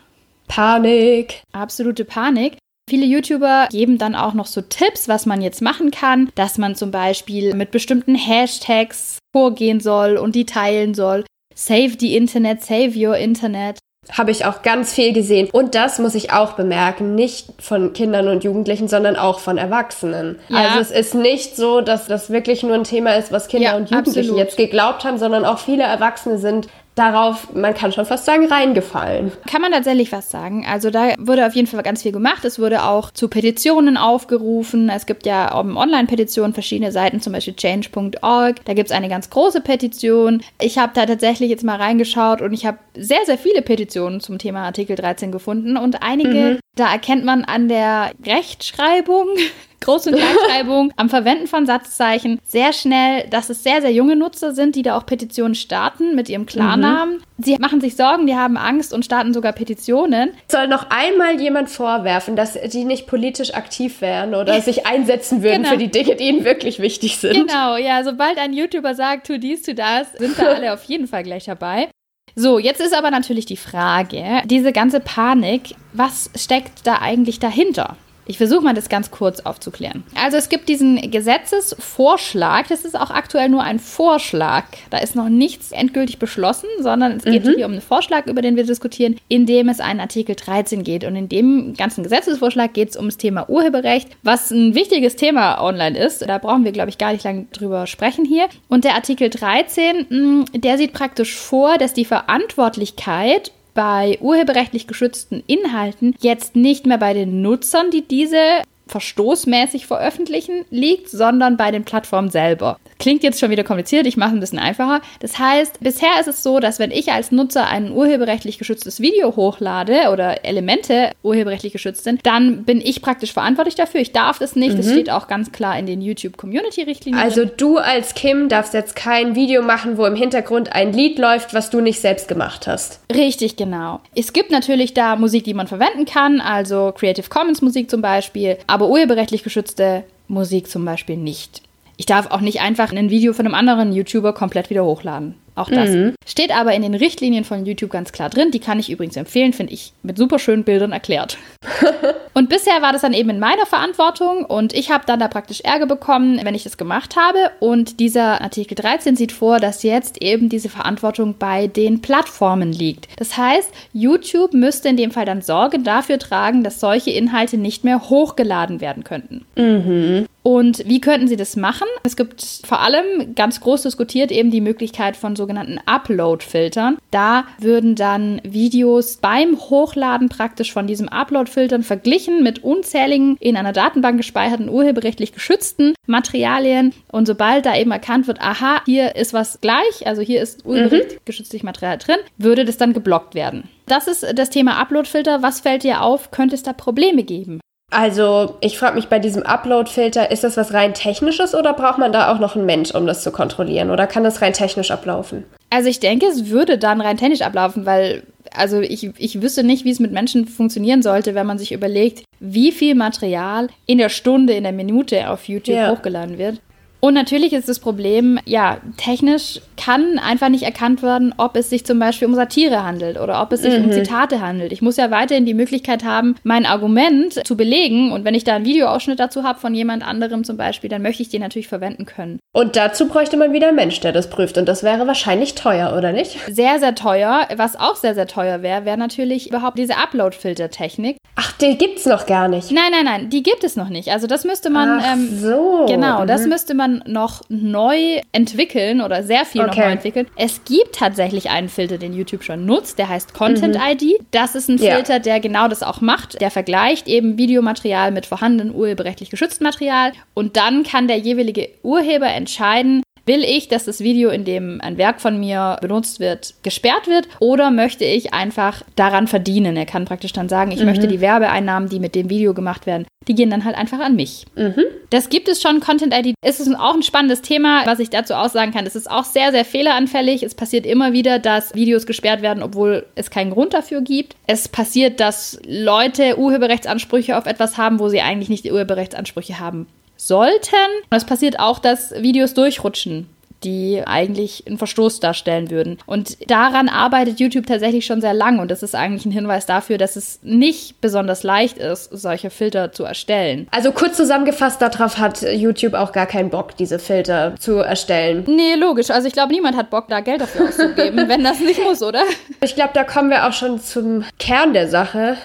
Panik. 0.48 1.42
Absolute 1.52 2.04
Panik. 2.04 2.56
Viele 2.88 3.06
YouTuber 3.06 3.68
geben 3.70 3.98
dann 3.98 4.16
auch 4.16 4.34
noch 4.34 4.46
so 4.46 4.62
Tipps, 4.62 5.06
was 5.06 5.24
man 5.24 5.42
jetzt 5.42 5.62
machen 5.62 5.92
kann, 5.92 6.30
dass 6.34 6.58
man 6.58 6.74
zum 6.74 6.90
Beispiel 6.90 7.54
mit 7.54 7.70
bestimmten 7.70 8.16
Hashtags 8.16 9.18
vorgehen 9.32 9.78
soll 9.78 10.16
und 10.16 10.34
die 10.34 10.44
teilen 10.44 10.94
soll. 10.94 11.24
Save 11.54 11.92
the 12.00 12.16
Internet, 12.16 12.64
save 12.64 12.98
your 12.98 13.16
Internet. 13.16 13.78
Habe 14.10 14.30
ich 14.30 14.46
auch 14.46 14.62
ganz 14.62 14.94
viel 14.94 15.12
gesehen. 15.12 15.50
Und 15.52 15.74
das 15.74 15.98
muss 15.98 16.14
ich 16.14 16.32
auch 16.32 16.52
bemerken, 16.52 17.14
nicht 17.14 17.48
von 17.60 17.92
Kindern 17.92 18.28
und 18.28 18.44
Jugendlichen, 18.44 18.88
sondern 18.88 19.14
auch 19.14 19.40
von 19.40 19.58
Erwachsenen. 19.58 20.38
Ja. 20.48 20.56
Also 20.56 20.80
es 20.80 20.90
ist 20.90 21.14
nicht 21.14 21.54
so, 21.54 21.82
dass 21.82 22.06
das 22.06 22.30
wirklich 22.30 22.62
nur 22.62 22.74
ein 22.74 22.84
Thema 22.84 23.14
ist, 23.16 23.30
was 23.30 23.48
Kinder 23.48 23.70
ja, 23.70 23.76
und 23.76 23.90
Jugendliche 23.90 24.20
absolut. 24.20 24.38
jetzt 24.38 24.56
geglaubt 24.56 25.04
haben, 25.04 25.18
sondern 25.18 25.44
auch 25.44 25.58
viele 25.58 25.84
Erwachsene 25.84 26.38
sind 26.38 26.68
darauf, 26.94 27.54
man 27.54 27.74
kann 27.74 27.92
schon 27.92 28.04
fast 28.04 28.24
sagen, 28.24 28.46
reingefallen. 28.46 29.32
Kann 29.48 29.62
man 29.62 29.72
tatsächlich 29.72 30.12
was 30.12 30.30
sagen. 30.30 30.66
Also 30.68 30.90
da 30.90 31.14
wurde 31.18 31.46
auf 31.46 31.54
jeden 31.54 31.66
Fall 31.66 31.82
ganz 31.82 32.02
viel 32.02 32.12
gemacht. 32.12 32.44
Es 32.44 32.58
wurde 32.58 32.84
auch 32.84 33.10
zu 33.10 33.28
Petitionen 33.28 33.96
aufgerufen. 33.96 34.90
Es 34.90 35.06
gibt 35.06 35.24
ja 35.26 35.54
Online-Petitionen, 35.54 36.52
verschiedene 36.52 36.92
Seiten, 36.92 37.20
zum 37.20 37.32
Beispiel 37.32 37.54
change.org. 37.54 38.64
Da 38.64 38.74
gibt 38.74 38.90
es 38.90 38.96
eine 38.96 39.08
ganz 39.08 39.30
große 39.30 39.60
Petition. 39.60 40.42
Ich 40.60 40.78
habe 40.78 40.92
da 40.94 41.06
tatsächlich 41.06 41.48
jetzt 41.50 41.64
mal 41.64 41.76
reingeschaut 41.76 42.42
und 42.42 42.52
ich 42.52 42.66
habe 42.66 42.78
sehr, 42.94 43.24
sehr 43.24 43.38
viele 43.38 43.62
Petitionen 43.62 44.20
zum 44.20 44.38
Thema 44.38 44.64
Artikel 44.64 44.96
13 44.96 45.32
gefunden 45.32 45.76
und 45.76 46.02
einige, 46.02 46.54
mhm. 46.54 46.58
da 46.76 46.90
erkennt 46.92 47.24
man 47.24 47.44
an 47.44 47.68
der 47.68 48.12
Rechtschreibung, 48.24 49.28
Groß- 49.80 50.08
und 50.08 50.16
Kleinschreibung, 50.16 50.92
am 50.96 51.08
Verwenden 51.08 51.46
von 51.46 51.64
Satzzeichen 51.64 52.38
sehr 52.44 52.72
schnell, 52.72 53.26
dass 53.30 53.48
es 53.48 53.62
sehr, 53.62 53.80
sehr 53.80 53.92
junge 53.92 54.14
Nutzer 54.14 54.52
sind, 54.52 54.76
die 54.76 54.82
da 54.82 54.96
auch 54.96 55.06
Petitionen 55.06 55.54
starten 55.54 56.14
mit 56.14 56.28
ihrem 56.28 56.44
Klarnamen. 56.44 57.16
Mhm. 57.16 57.42
Sie 57.42 57.56
machen 57.56 57.80
sich 57.80 57.96
Sorgen, 57.96 58.26
die 58.26 58.34
haben 58.34 58.58
Angst 58.58 58.92
und 58.92 59.04
starten 59.04 59.32
sogar 59.32 59.52
Petitionen. 59.52 60.32
Soll 60.48 60.68
noch 60.68 60.90
einmal 60.90 61.40
jemand 61.40 61.70
vorwerfen, 61.70 62.36
dass 62.36 62.58
die 62.60 62.84
nicht 62.84 63.06
politisch 63.06 63.54
aktiv 63.54 64.02
wären 64.02 64.34
oder 64.34 64.60
sich 64.60 64.86
einsetzen 64.90 65.42
würden 65.42 65.62
genau. 65.62 65.70
für 65.70 65.78
die 65.78 65.90
Dinge, 65.90 66.16
die 66.16 66.24
ihnen 66.24 66.44
wirklich 66.44 66.80
wichtig 66.80 67.16
sind. 67.16 67.34
Genau, 67.34 67.76
ja, 67.76 68.04
sobald 68.04 68.36
ein 68.36 68.52
YouTuber 68.52 68.94
sagt, 68.94 69.26
tu 69.26 69.38
dies, 69.38 69.62
tu 69.62 69.74
das, 69.74 70.12
sind 70.12 70.38
da 70.38 70.44
alle 70.44 70.72
auf 70.74 70.84
jeden 70.84 71.06
Fall 71.06 71.22
gleich 71.22 71.44
dabei. 71.44 71.88
So, 72.34 72.58
jetzt 72.58 72.80
ist 72.80 72.94
aber 72.94 73.10
natürlich 73.10 73.46
die 73.46 73.56
Frage, 73.56 74.42
diese 74.44 74.72
ganze 74.72 75.00
Panik, 75.00 75.74
was 75.92 76.30
steckt 76.36 76.86
da 76.86 76.98
eigentlich 77.00 77.40
dahinter? 77.40 77.96
Ich 78.30 78.38
versuche 78.38 78.62
mal 78.62 78.74
das 78.74 78.88
ganz 78.88 79.10
kurz 79.10 79.40
aufzuklären. 79.40 80.04
Also 80.14 80.36
es 80.36 80.48
gibt 80.48 80.68
diesen 80.68 81.10
Gesetzesvorschlag, 81.10 82.68
das 82.68 82.84
ist 82.84 82.94
auch 82.96 83.10
aktuell 83.10 83.48
nur 83.48 83.64
ein 83.64 83.80
Vorschlag. 83.80 84.66
Da 84.90 84.98
ist 84.98 85.16
noch 85.16 85.28
nichts 85.28 85.72
endgültig 85.72 86.20
beschlossen, 86.20 86.68
sondern 86.78 87.16
es 87.16 87.24
geht 87.24 87.44
mhm. 87.44 87.54
hier 87.56 87.66
um 87.66 87.72
einen 87.72 87.80
Vorschlag, 87.80 88.28
über 88.28 88.40
den 88.40 88.54
wir 88.54 88.62
diskutieren, 88.62 89.16
in 89.26 89.46
dem 89.46 89.68
es 89.68 89.80
einen 89.80 89.98
Artikel 89.98 90.36
13 90.36 90.84
geht. 90.84 91.02
Und 91.02 91.16
in 91.16 91.28
dem 91.28 91.74
ganzen 91.74 92.04
Gesetzesvorschlag 92.04 92.72
geht 92.72 92.90
es 92.90 92.96
ums 92.96 93.16
Thema 93.16 93.50
Urheberrecht, 93.50 94.08
was 94.22 94.52
ein 94.52 94.76
wichtiges 94.76 95.16
Thema 95.16 95.60
online 95.60 95.98
ist. 95.98 96.22
Da 96.28 96.38
brauchen 96.38 96.64
wir, 96.64 96.70
glaube 96.70 96.90
ich, 96.90 96.98
gar 96.98 97.10
nicht 97.12 97.24
lange 97.24 97.46
drüber 97.52 97.88
sprechen 97.88 98.24
hier. 98.24 98.46
Und 98.68 98.84
der 98.84 98.94
Artikel 98.94 99.28
13, 99.28 100.06
mm, 100.08 100.44
der 100.60 100.78
sieht 100.78 100.92
praktisch 100.92 101.34
vor, 101.34 101.78
dass 101.78 101.94
die 101.94 102.04
Verantwortlichkeit 102.04 103.50
bei 103.74 104.18
urheberrechtlich 104.20 104.86
geschützten 104.86 105.42
Inhalten 105.46 106.14
jetzt 106.20 106.56
nicht 106.56 106.86
mehr 106.86 106.98
bei 106.98 107.14
den 107.14 107.42
Nutzern, 107.42 107.90
die 107.90 108.06
diese 108.06 108.62
verstoßmäßig 108.90 109.86
veröffentlichen 109.86 110.64
liegt, 110.70 111.08
sondern 111.08 111.56
bei 111.56 111.70
den 111.70 111.84
Plattformen 111.84 112.30
selber. 112.30 112.78
Klingt 112.98 113.22
jetzt 113.22 113.40
schon 113.40 113.50
wieder 113.50 113.64
kompliziert, 113.64 114.06
ich 114.06 114.16
mache 114.16 114.30
es 114.30 114.34
ein 114.36 114.40
bisschen 114.40 114.58
einfacher. 114.58 115.00
Das 115.20 115.38
heißt, 115.38 115.80
bisher 115.80 116.20
ist 116.20 116.28
es 116.28 116.42
so, 116.42 116.60
dass 116.60 116.78
wenn 116.78 116.90
ich 116.90 117.12
als 117.12 117.32
Nutzer 117.32 117.66
ein 117.66 117.92
urheberrechtlich 117.92 118.58
geschütztes 118.58 119.00
Video 119.00 119.36
hochlade 119.36 120.10
oder 120.12 120.44
Elemente 120.44 121.12
urheberrechtlich 121.22 121.72
geschützt 121.72 122.04
sind, 122.04 122.26
dann 122.26 122.64
bin 122.64 122.80
ich 122.80 123.00
praktisch 123.00 123.32
verantwortlich 123.32 123.74
dafür. 123.74 124.00
Ich 124.00 124.12
darf 124.12 124.38
das 124.38 124.56
nicht. 124.56 124.72
Mhm. 124.72 124.76
Das 124.76 124.90
steht 124.90 125.10
auch 125.10 125.28
ganz 125.28 125.52
klar 125.52 125.78
in 125.78 125.86
den 125.86 126.02
YouTube 126.02 126.36
Community 126.36 126.82
Richtlinien. 126.82 127.22
Also 127.22 127.44
du 127.44 127.78
als 127.78 128.14
Kim 128.14 128.48
darfst 128.48 128.74
jetzt 128.74 128.96
kein 128.96 129.34
Video 129.34 129.62
machen, 129.62 129.96
wo 129.96 130.04
im 130.04 130.16
Hintergrund 130.16 130.72
ein 130.72 130.92
Lied 130.92 131.18
läuft, 131.18 131.54
was 131.54 131.70
du 131.70 131.80
nicht 131.80 132.00
selbst 132.00 132.28
gemacht 132.28 132.66
hast. 132.66 133.00
Richtig, 133.12 133.56
genau. 133.56 134.00
Es 134.14 134.32
gibt 134.32 134.50
natürlich 134.50 134.94
da 134.94 135.16
Musik, 135.16 135.44
die 135.44 135.54
man 135.54 135.66
verwenden 135.66 136.04
kann, 136.04 136.40
also 136.40 136.92
Creative 136.96 137.28
Commons 137.28 137.62
Musik 137.62 137.90
zum 137.90 138.02
Beispiel, 138.02 138.58
aber 138.66 138.79
aber 138.80 138.88
urheberrechtlich 138.88 139.42
geschützte 139.42 140.04
Musik 140.26 140.68
zum 140.68 140.86
Beispiel 140.86 141.18
nicht. 141.18 141.60
Ich 141.98 142.06
darf 142.06 142.30
auch 142.30 142.40
nicht 142.40 142.62
einfach 142.62 142.92
ein 142.92 143.10
Video 143.10 143.34
von 143.34 143.44
einem 143.44 143.54
anderen 143.54 143.92
YouTuber 143.92 144.32
komplett 144.32 144.70
wieder 144.70 144.86
hochladen. 144.86 145.34
Auch 145.60 145.68
das. 145.68 145.90
Mhm. 145.90 146.14
Steht 146.26 146.56
aber 146.56 146.72
in 146.72 146.80
den 146.80 146.94
Richtlinien 146.94 147.44
von 147.44 147.66
YouTube 147.66 147.90
ganz 147.90 148.12
klar 148.12 148.30
drin. 148.30 148.50
Die 148.50 148.60
kann 148.60 148.78
ich 148.78 148.88
übrigens 148.88 149.16
empfehlen, 149.16 149.52
finde 149.52 149.74
ich 149.74 149.92
mit 150.02 150.16
super 150.16 150.38
schönen 150.38 150.64
Bildern 150.64 150.92
erklärt. 150.92 151.36
und 152.32 152.48
bisher 152.48 152.80
war 152.80 152.94
das 152.94 153.02
dann 153.02 153.12
eben 153.12 153.28
in 153.28 153.38
meiner 153.38 153.66
Verantwortung 153.66 154.46
und 154.46 154.72
ich 154.72 154.90
habe 154.90 155.04
dann 155.06 155.20
da 155.20 155.28
praktisch 155.28 155.60
Ärger 155.60 155.84
bekommen, 155.84 156.40
wenn 156.42 156.54
ich 156.54 156.64
das 156.64 156.78
gemacht 156.78 157.14
habe. 157.16 157.50
Und 157.60 158.00
dieser 158.00 158.40
Artikel 158.40 158.74
13 158.74 159.16
sieht 159.16 159.32
vor, 159.32 159.60
dass 159.60 159.82
jetzt 159.82 160.22
eben 160.22 160.48
diese 160.48 160.70
Verantwortung 160.70 161.34
bei 161.38 161.66
den 161.66 162.00
Plattformen 162.00 162.72
liegt. 162.72 163.08
Das 163.18 163.36
heißt, 163.36 163.70
YouTube 163.92 164.54
müsste 164.54 164.88
in 164.88 164.96
dem 164.96 165.10
Fall 165.10 165.26
dann 165.26 165.42
Sorge 165.42 165.78
dafür 165.78 166.18
tragen, 166.18 166.64
dass 166.64 166.80
solche 166.80 167.10
Inhalte 167.10 167.58
nicht 167.58 167.84
mehr 167.84 168.08
hochgeladen 168.08 168.80
werden 168.80 169.04
könnten. 169.04 169.44
Mhm. 169.56 170.26
Und 170.42 170.82
wie 170.86 171.02
könnten 171.02 171.28
sie 171.28 171.36
das 171.36 171.54
machen? 171.54 171.86
Es 172.02 172.16
gibt 172.16 172.62
vor 172.64 172.80
allem 172.80 173.34
ganz 173.34 173.60
groß 173.60 173.82
diskutiert 173.82 174.32
eben 174.32 174.50
die 174.50 174.62
Möglichkeit 174.62 175.16
von 175.16 175.36
sogenannten 175.36 175.49
Upload-Filtern. 175.86 176.98
Da 177.10 177.44
würden 177.58 177.94
dann 177.94 178.40
Videos 178.44 179.16
beim 179.16 179.58
Hochladen 179.58 180.28
praktisch 180.28 180.72
von 180.72 180.86
diesem 180.86 181.08
Upload-Filtern 181.08 181.82
verglichen 181.82 182.42
mit 182.42 182.62
unzähligen 182.62 183.36
in 183.40 183.56
einer 183.56 183.72
Datenbank 183.72 184.18
gespeicherten 184.18 184.68
urheberrechtlich 184.68 185.32
geschützten 185.32 185.94
Materialien. 186.06 186.92
Und 187.10 187.26
sobald 187.26 187.66
da 187.66 187.76
eben 187.76 187.90
erkannt 187.90 188.26
wird, 188.26 188.40
aha, 188.40 188.82
hier 188.84 189.16
ist 189.16 189.32
was 189.32 189.60
gleich, 189.60 190.06
also 190.06 190.22
hier 190.22 190.42
ist 190.42 190.64
urheberrechtlich 190.64 191.20
mhm. 191.20 191.24
geschütztes 191.24 191.62
Material 191.62 191.98
drin, 191.98 192.18
würde 192.38 192.64
das 192.64 192.76
dann 192.76 192.92
geblockt 192.92 193.34
werden. 193.34 193.68
Das 193.86 194.06
ist 194.06 194.26
das 194.34 194.50
Thema 194.50 194.80
Upload-Filter. 194.80 195.42
Was 195.42 195.60
fällt 195.60 195.82
dir 195.82 196.02
auf? 196.02 196.30
Könnte 196.30 196.54
es 196.54 196.62
da 196.62 196.72
Probleme 196.72 197.24
geben? 197.24 197.60
Also, 197.90 198.56
ich 198.60 198.78
frage 198.78 198.94
mich 198.94 199.08
bei 199.08 199.18
diesem 199.18 199.42
Upload-Filter, 199.42 200.30
ist 200.30 200.44
das 200.44 200.56
was 200.56 200.72
rein 200.72 200.94
technisches 200.94 201.56
oder 201.56 201.72
braucht 201.72 201.98
man 201.98 202.12
da 202.12 202.32
auch 202.32 202.38
noch 202.38 202.54
einen 202.54 202.64
Mensch, 202.64 202.94
um 202.94 203.04
das 203.04 203.22
zu 203.22 203.32
kontrollieren? 203.32 203.90
Oder 203.90 204.06
kann 204.06 204.22
das 204.22 204.40
rein 204.40 204.52
technisch 204.52 204.92
ablaufen? 204.92 205.44
Also, 205.70 205.88
ich 205.88 205.98
denke, 205.98 206.26
es 206.26 206.50
würde 206.50 206.78
dann 206.78 207.00
rein 207.00 207.16
technisch 207.16 207.42
ablaufen, 207.42 207.86
weil, 207.86 208.22
also 208.54 208.80
ich, 208.80 209.10
ich 209.18 209.42
wüsste 209.42 209.64
nicht, 209.64 209.84
wie 209.84 209.90
es 209.90 209.98
mit 209.98 210.12
Menschen 210.12 210.46
funktionieren 210.46 211.02
sollte, 211.02 211.34
wenn 211.34 211.46
man 211.46 211.58
sich 211.58 211.72
überlegt, 211.72 212.22
wie 212.38 212.70
viel 212.70 212.94
Material 212.94 213.68
in 213.86 213.98
der 213.98 214.08
Stunde, 214.08 214.52
in 214.52 214.62
der 214.62 214.72
Minute 214.72 215.28
auf 215.28 215.48
YouTube 215.48 215.76
ja. 215.76 215.90
hochgeladen 215.90 216.38
wird. 216.38 216.60
Und 217.00 217.14
natürlich 217.14 217.52
ist 217.52 217.68
das 217.68 217.78
Problem, 217.78 218.38
ja, 218.44 218.78
technisch 218.96 219.60
kann 219.76 220.18
einfach 220.18 220.50
nicht 220.50 220.64
erkannt 220.64 221.02
werden, 221.02 221.34
ob 221.38 221.56
es 221.56 221.70
sich 221.70 221.86
zum 221.86 221.98
Beispiel 221.98 222.28
um 222.28 222.34
Satire 222.34 222.84
handelt 222.84 223.18
oder 223.18 223.40
ob 223.42 223.52
es 223.52 223.62
sich 223.62 223.78
mhm. 223.78 223.86
um 223.86 223.92
Zitate 223.92 224.40
handelt. 224.40 224.72
Ich 224.72 224.82
muss 224.82 224.98
ja 224.98 225.10
weiterhin 225.10 225.46
die 225.46 225.54
Möglichkeit 225.54 226.04
haben, 226.04 226.34
mein 226.42 226.66
Argument 226.66 227.46
zu 227.46 227.56
belegen. 227.56 228.12
Und 228.12 228.24
wenn 228.24 228.34
ich 228.34 228.44
da 228.44 228.56
einen 228.56 228.66
Videoausschnitt 228.66 229.18
dazu 229.18 229.42
habe 229.42 229.58
von 229.58 229.74
jemand 229.74 230.06
anderem 230.06 230.44
zum 230.44 230.58
Beispiel, 230.58 230.90
dann 230.90 231.00
möchte 231.00 231.22
ich 231.22 231.30
den 231.30 231.40
natürlich 231.40 231.68
verwenden 231.68 232.04
können. 232.04 232.38
Und 232.52 232.76
dazu 232.76 233.08
bräuchte 233.08 233.38
man 233.38 233.52
wieder 233.52 233.68
einen 233.68 233.76
Mensch, 233.76 234.00
der 234.00 234.12
das 234.12 234.28
prüft. 234.28 234.58
Und 234.58 234.68
das 234.68 234.82
wäre 234.82 235.06
wahrscheinlich 235.06 235.54
teuer, 235.54 235.96
oder 235.96 236.12
nicht? 236.12 236.38
Sehr, 236.50 236.78
sehr 236.78 236.94
teuer. 236.94 237.48
Was 237.56 237.76
auch 237.76 237.96
sehr, 237.96 238.14
sehr 238.14 238.26
teuer 238.26 238.62
wäre, 238.62 238.84
wäre 238.84 238.98
natürlich 238.98 239.48
überhaupt 239.48 239.78
diese 239.78 239.96
Upload-Filter-Technik. 239.96 241.16
Ach, 241.36 241.52
die 241.52 241.78
gibt's 241.78 242.04
noch 242.04 242.26
gar 242.26 242.48
nicht. 242.48 242.70
Nein, 242.70 242.90
nein, 242.90 243.04
nein, 243.04 243.30
die 243.30 243.42
gibt 243.42 243.64
es 243.64 243.76
noch 243.76 243.88
nicht. 243.88 244.10
Also 244.10 244.26
das 244.26 244.44
müsste 244.44 244.68
man. 244.68 245.00
Ach 245.00 245.14
ähm, 245.14 245.38
so. 245.40 245.86
Genau, 245.88 246.26
das 246.26 246.42
mhm. 246.42 246.48
müsste 246.50 246.74
man 246.74 246.89
anderen 246.90 247.12
noch 247.12 247.42
neu 247.48 248.20
entwickeln 248.32 249.00
oder 249.00 249.22
sehr 249.22 249.44
viel 249.44 249.62
okay. 249.62 249.70
noch 249.70 249.76
neu 249.76 249.92
entwickeln. 249.92 250.26
Es 250.36 250.64
gibt 250.64 250.96
tatsächlich 250.96 251.50
einen 251.50 251.68
Filter, 251.68 251.98
den 251.98 252.12
YouTube 252.12 252.42
schon 252.42 252.66
nutzt, 252.66 252.98
der 252.98 253.08
heißt 253.08 253.34
Content 253.34 253.76
mhm. 253.76 253.80
ID. 253.80 254.20
Das 254.30 254.54
ist 254.54 254.68
ein 254.68 254.78
Filter, 254.78 255.14
ja. 255.14 255.18
der 255.18 255.40
genau 255.40 255.68
das 255.68 255.82
auch 255.82 256.00
macht. 256.00 256.40
Der 256.40 256.50
vergleicht 256.50 257.08
eben 257.08 257.38
Videomaterial 257.38 258.10
mit 258.10 258.26
vorhandenem 258.26 258.74
urheberrechtlich 258.74 259.30
geschütztem 259.30 259.64
Material 259.64 260.12
und 260.34 260.56
dann 260.56 260.82
kann 260.82 261.08
der 261.08 261.18
jeweilige 261.18 261.68
Urheber 261.82 262.28
entscheiden, 262.28 263.02
Will 263.30 263.44
ich, 263.44 263.68
dass 263.68 263.84
das 263.84 264.00
Video, 264.00 264.30
in 264.30 264.44
dem 264.44 264.80
ein 264.80 264.98
Werk 264.98 265.20
von 265.20 265.38
mir 265.38 265.78
benutzt 265.80 266.18
wird, 266.18 266.54
gesperrt 266.64 267.06
wird 267.06 267.28
oder 267.38 267.70
möchte 267.70 268.04
ich 268.04 268.34
einfach 268.34 268.82
daran 268.96 269.28
verdienen? 269.28 269.76
Er 269.76 269.86
kann 269.86 270.04
praktisch 270.04 270.32
dann 270.32 270.48
sagen, 270.48 270.72
ich 270.72 270.80
mhm. 270.80 270.86
möchte 270.86 271.06
die 271.06 271.20
Werbeeinnahmen, 271.20 271.88
die 271.88 272.00
mit 272.00 272.16
dem 272.16 272.28
Video 272.28 272.54
gemacht 272.54 272.86
werden, 272.86 273.06
die 273.28 273.36
gehen 273.36 273.48
dann 273.48 273.64
halt 273.64 273.76
einfach 273.76 274.00
an 274.00 274.16
mich. 274.16 274.46
Mhm. 274.56 274.82
Das 275.10 275.28
gibt 275.28 275.46
es 275.46 275.62
schon, 275.62 275.78
Content 275.78 276.12
ID. 276.12 276.34
Es 276.44 276.58
ist 276.58 276.74
auch 276.74 276.94
ein 276.94 277.04
spannendes 277.04 277.40
Thema, 277.40 277.86
was 277.86 278.00
ich 278.00 278.10
dazu 278.10 278.34
aussagen 278.34 278.72
kann. 278.72 278.84
Es 278.84 278.96
ist 278.96 279.08
auch 279.08 279.24
sehr, 279.24 279.52
sehr 279.52 279.64
fehleranfällig. 279.64 280.42
Es 280.42 280.56
passiert 280.56 280.84
immer 280.84 281.12
wieder, 281.12 281.38
dass 281.38 281.72
Videos 281.72 282.06
gesperrt 282.06 282.42
werden, 282.42 282.64
obwohl 282.64 283.06
es 283.14 283.30
keinen 283.30 283.52
Grund 283.52 283.74
dafür 283.74 284.00
gibt. 284.00 284.34
Es 284.48 284.66
passiert, 284.66 285.20
dass 285.20 285.56
Leute 285.68 286.36
Urheberrechtsansprüche 286.36 287.38
auf 287.38 287.46
etwas 287.46 287.78
haben, 287.78 288.00
wo 288.00 288.08
sie 288.08 288.22
eigentlich 288.22 288.48
nicht 288.48 288.68
Urheberrechtsansprüche 288.72 289.60
haben 289.60 289.86
sollten. 290.26 290.76
Und 291.10 291.16
es 291.16 291.24
passiert 291.24 291.58
auch, 291.58 291.78
dass 291.78 292.12
Videos 292.12 292.54
durchrutschen 292.54 293.28
die 293.64 294.02
eigentlich 294.06 294.64
einen 294.66 294.78
Verstoß 294.78 295.20
darstellen 295.20 295.70
würden. 295.70 295.98
Und 296.06 296.50
daran 296.50 296.88
arbeitet 296.88 297.40
YouTube 297.40 297.66
tatsächlich 297.66 298.06
schon 298.06 298.20
sehr 298.20 298.34
lang 298.34 298.58
und 298.58 298.70
das 298.70 298.82
ist 298.82 298.94
eigentlich 298.94 299.26
ein 299.26 299.32
Hinweis 299.32 299.66
dafür, 299.66 299.98
dass 299.98 300.16
es 300.16 300.40
nicht 300.42 301.00
besonders 301.00 301.42
leicht 301.42 301.78
ist, 301.78 302.04
solche 302.10 302.50
Filter 302.50 302.92
zu 302.92 303.04
erstellen. 303.04 303.68
Also 303.70 303.92
kurz 303.92 304.16
zusammengefasst, 304.16 304.80
darauf 304.80 305.18
hat 305.18 305.42
YouTube 305.42 305.94
auch 305.94 306.12
gar 306.12 306.26
keinen 306.26 306.50
Bock, 306.50 306.76
diese 306.76 306.98
Filter 306.98 307.54
zu 307.58 307.76
erstellen. 307.76 308.44
Nee, 308.46 308.74
logisch. 308.74 309.10
Also 309.10 309.28
ich 309.28 309.32
glaube, 309.32 309.52
niemand 309.52 309.76
hat 309.76 309.90
Bock, 309.90 310.08
da 310.08 310.20
Geld 310.20 310.40
dafür 310.40 310.68
auszugeben, 310.68 311.24
wenn 311.28 311.44
das 311.44 311.60
nicht 311.60 311.82
muss, 311.82 312.02
oder? 312.02 312.22
Ich 312.62 312.74
glaube, 312.74 312.90
da 312.94 313.04
kommen 313.04 313.30
wir 313.30 313.46
auch 313.46 313.52
schon 313.52 313.80
zum 313.80 314.24
Kern 314.38 314.72
der 314.72 314.88
Sache. 314.88 315.36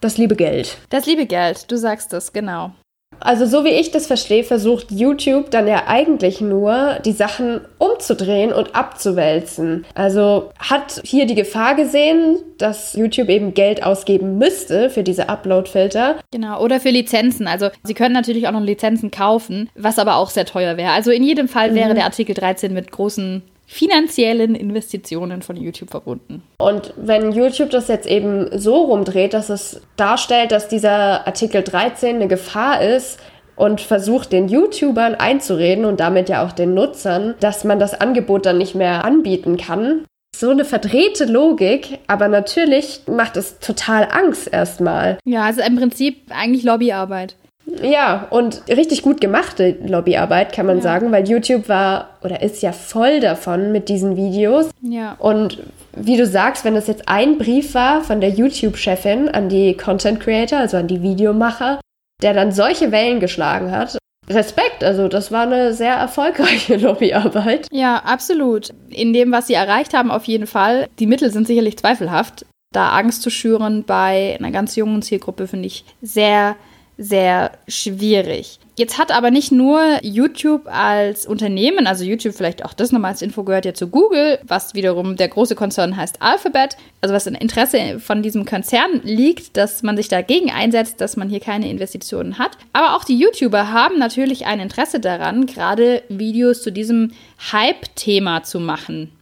Das 0.00 0.18
liebe 0.18 0.36
Geld. 0.36 0.76
Das 0.90 1.06
liebe 1.06 1.26
Geld, 1.26 1.70
du 1.70 1.76
sagst 1.76 2.12
es, 2.12 2.32
genau. 2.32 2.72
Also 3.20 3.46
so 3.46 3.64
wie 3.64 3.70
ich 3.70 3.90
das 3.90 4.06
verstehe, 4.06 4.44
versucht 4.44 4.90
YouTube 4.90 5.50
dann 5.50 5.66
ja 5.66 5.84
eigentlich 5.86 6.40
nur, 6.40 6.98
die 7.04 7.12
Sachen 7.12 7.60
umzudrehen 7.78 8.52
und 8.52 8.74
abzuwälzen. 8.74 9.84
Also 9.94 10.50
hat 10.58 11.00
hier 11.04 11.26
die 11.26 11.34
Gefahr 11.34 11.74
gesehen, 11.74 12.36
dass 12.58 12.94
YouTube 12.94 13.28
eben 13.28 13.54
Geld 13.54 13.82
ausgeben 13.82 14.38
müsste 14.38 14.90
für 14.90 15.02
diese 15.02 15.28
Upload-Filter. 15.28 16.16
Genau, 16.30 16.62
oder 16.62 16.80
für 16.80 16.90
Lizenzen. 16.90 17.46
Also 17.46 17.70
sie 17.82 17.94
können 17.94 18.14
natürlich 18.14 18.48
auch 18.48 18.52
noch 18.52 18.60
Lizenzen 18.60 19.10
kaufen, 19.10 19.70
was 19.74 19.98
aber 19.98 20.16
auch 20.16 20.30
sehr 20.30 20.46
teuer 20.46 20.76
wäre. 20.76 20.92
Also 20.92 21.10
in 21.10 21.22
jedem 21.22 21.48
Fall 21.48 21.74
wäre 21.74 21.90
mhm. 21.90 21.96
der 21.96 22.04
Artikel 22.04 22.34
13 22.34 22.72
mit 22.72 22.90
großen 22.90 23.42
finanziellen 23.66 24.54
Investitionen 24.54 25.42
von 25.42 25.56
YouTube 25.56 25.90
verbunden. 25.90 26.42
Und 26.58 26.92
wenn 26.96 27.32
YouTube 27.32 27.70
das 27.70 27.88
jetzt 27.88 28.06
eben 28.06 28.58
so 28.58 28.76
rumdreht, 28.76 29.34
dass 29.34 29.48
es 29.48 29.80
darstellt, 29.96 30.52
dass 30.52 30.68
dieser 30.68 31.26
Artikel 31.26 31.62
13 31.62 32.16
eine 32.16 32.28
Gefahr 32.28 32.82
ist, 32.82 33.18
und 33.56 33.80
versucht 33.80 34.32
den 34.32 34.48
YouTubern 34.48 35.14
einzureden 35.14 35.84
und 35.84 36.00
damit 36.00 36.28
ja 36.28 36.44
auch 36.44 36.52
den 36.52 36.74
Nutzern, 36.74 37.34
dass 37.40 37.64
man 37.64 37.78
das 37.78 37.94
Angebot 37.94 38.46
dann 38.46 38.58
nicht 38.58 38.74
mehr 38.74 39.04
anbieten 39.04 39.56
kann. 39.56 40.04
So 40.36 40.50
eine 40.50 40.64
verdrehte 40.64 41.26
Logik, 41.26 42.00
aber 42.08 42.26
natürlich 42.26 43.02
macht 43.06 43.36
es 43.36 43.60
total 43.60 44.08
Angst 44.10 44.52
erstmal. 44.52 45.18
Ja, 45.24 45.44
also 45.44 45.62
im 45.62 45.76
Prinzip 45.76 46.22
eigentlich 46.30 46.64
Lobbyarbeit. 46.64 47.36
Ja, 47.82 48.26
und 48.30 48.62
richtig 48.68 49.02
gut 49.02 49.20
gemachte 49.20 49.76
Lobbyarbeit, 49.86 50.52
kann 50.52 50.66
man 50.66 50.76
ja. 50.76 50.82
sagen, 50.82 51.12
weil 51.12 51.28
YouTube 51.28 51.68
war 51.68 52.10
oder 52.22 52.42
ist 52.42 52.62
ja 52.62 52.72
voll 52.72 53.20
davon 53.20 53.72
mit 53.72 53.88
diesen 53.88 54.16
Videos. 54.16 54.70
Ja. 54.80 55.16
Und 55.18 55.62
wie 55.96 56.16
du 56.16 56.26
sagst, 56.26 56.64
wenn 56.64 56.74
das 56.74 56.86
jetzt 56.86 57.08
ein 57.08 57.38
Brief 57.38 57.74
war 57.74 58.02
von 58.02 58.20
der 58.20 58.30
YouTube-Chefin 58.30 59.28
an 59.28 59.48
die 59.48 59.76
Content 59.76 60.20
Creator, 60.20 60.58
also 60.58 60.76
an 60.76 60.88
die 60.88 61.02
Videomacher, 61.02 61.80
der 62.22 62.34
dann 62.34 62.52
solche 62.52 62.92
Wellen 62.92 63.20
geschlagen 63.20 63.70
hat, 63.70 63.98
Respekt, 64.28 64.82
also 64.82 65.08
das 65.08 65.30
war 65.32 65.42
eine 65.42 65.74
sehr 65.74 65.94
erfolgreiche 65.94 66.76
Lobbyarbeit. 66.78 67.68
Ja, 67.70 67.96
absolut. 67.96 68.70
In 68.88 69.12
dem, 69.12 69.32
was 69.32 69.48
sie 69.48 69.54
erreicht 69.54 69.92
haben, 69.92 70.10
auf 70.10 70.24
jeden 70.24 70.46
Fall. 70.46 70.88
Die 70.98 71.06
Mittel 71.06 71.30
sind 71.30 71.46
sicherlich 71.46 71.76
zweifelhaft. 71.76 72.46
Da 72.72 72.88
Angst 72.90 73.22
zu 73.22 73.30
schüren 73.30 73.84
bei 73.84 74.36
einer 74.38 74.50
ganz 74.50 74.76
jungen 74.76 75.02
Zielgruppe 75.02 75.46
finde 75.46 75.66
ich 75.66 75.84
sehr 76.00 76.56
sehr 76.96 77.52
schwierig. 77.68 78.58
Jetzt 78.76 78.98
hat 78.98 79.12
aber 79.12 79.30
nicht 79.30 79.52
nur 79.52 79.80
YouTube 80.02 80.66
als 80.66 81.26
Unternehmen, 81.26 81.86
also 81.86 82.04
YouTube 82.04 82.34
vielleicht 82.34 82.64
auch 82.64 82.72
das 82.72 82.90
nochmal 82.90 83.12
als 83.12 83.22
Info 83.22 83.44
gehört 83.44 83.64
ja 83.64 83.74
zu 83.74 83.86
Google, 83.86 84.40
was 84.42 84.74
wiederum 84.74 85.14
der 85.16 85.28
große 85.28 85.54
Konzern 85.54 85.96
heißt 85.96 86.20
Alphabet, 86.20 86.76
also 87.00 87.14
was 87.14 87.28
ein 87.28 87.36
Interesse 87.36 88.00
von 88.00 88.22
diesem 88.22 88.44
Konzern 88.44 89.00
liegt, 89.04 89.56
dass 89.56 89.84
man 89.84 89.96
sich 89.96 90.08
dagegen 90.08 90.50
einsetzt, 90.50 91.00
dass 91.00 91.16
man 91.16 91.28
hier 91.28 91.40
keine 91.40 91.70
Investitionen 91.70 92.38
hat. 92.38 92.58
Aber 92.72 92.96
auch 92.96 93.04
die 93.04 93.16
YouTuber 93.16 93.70
haben 93.72 93.98
natürlich 93.98 94.46
ein 94.46 94.58
Interesse 94.58 94.98
daran, 94.98 95.46
gerade 95.46 96.02
Videos 96.08 96.62
zu 96.62 96.72
diesem 96.72 97.12
Hype-Thema 97.52 98.42
zu 98.42 98.58
machen. 98.58 99.12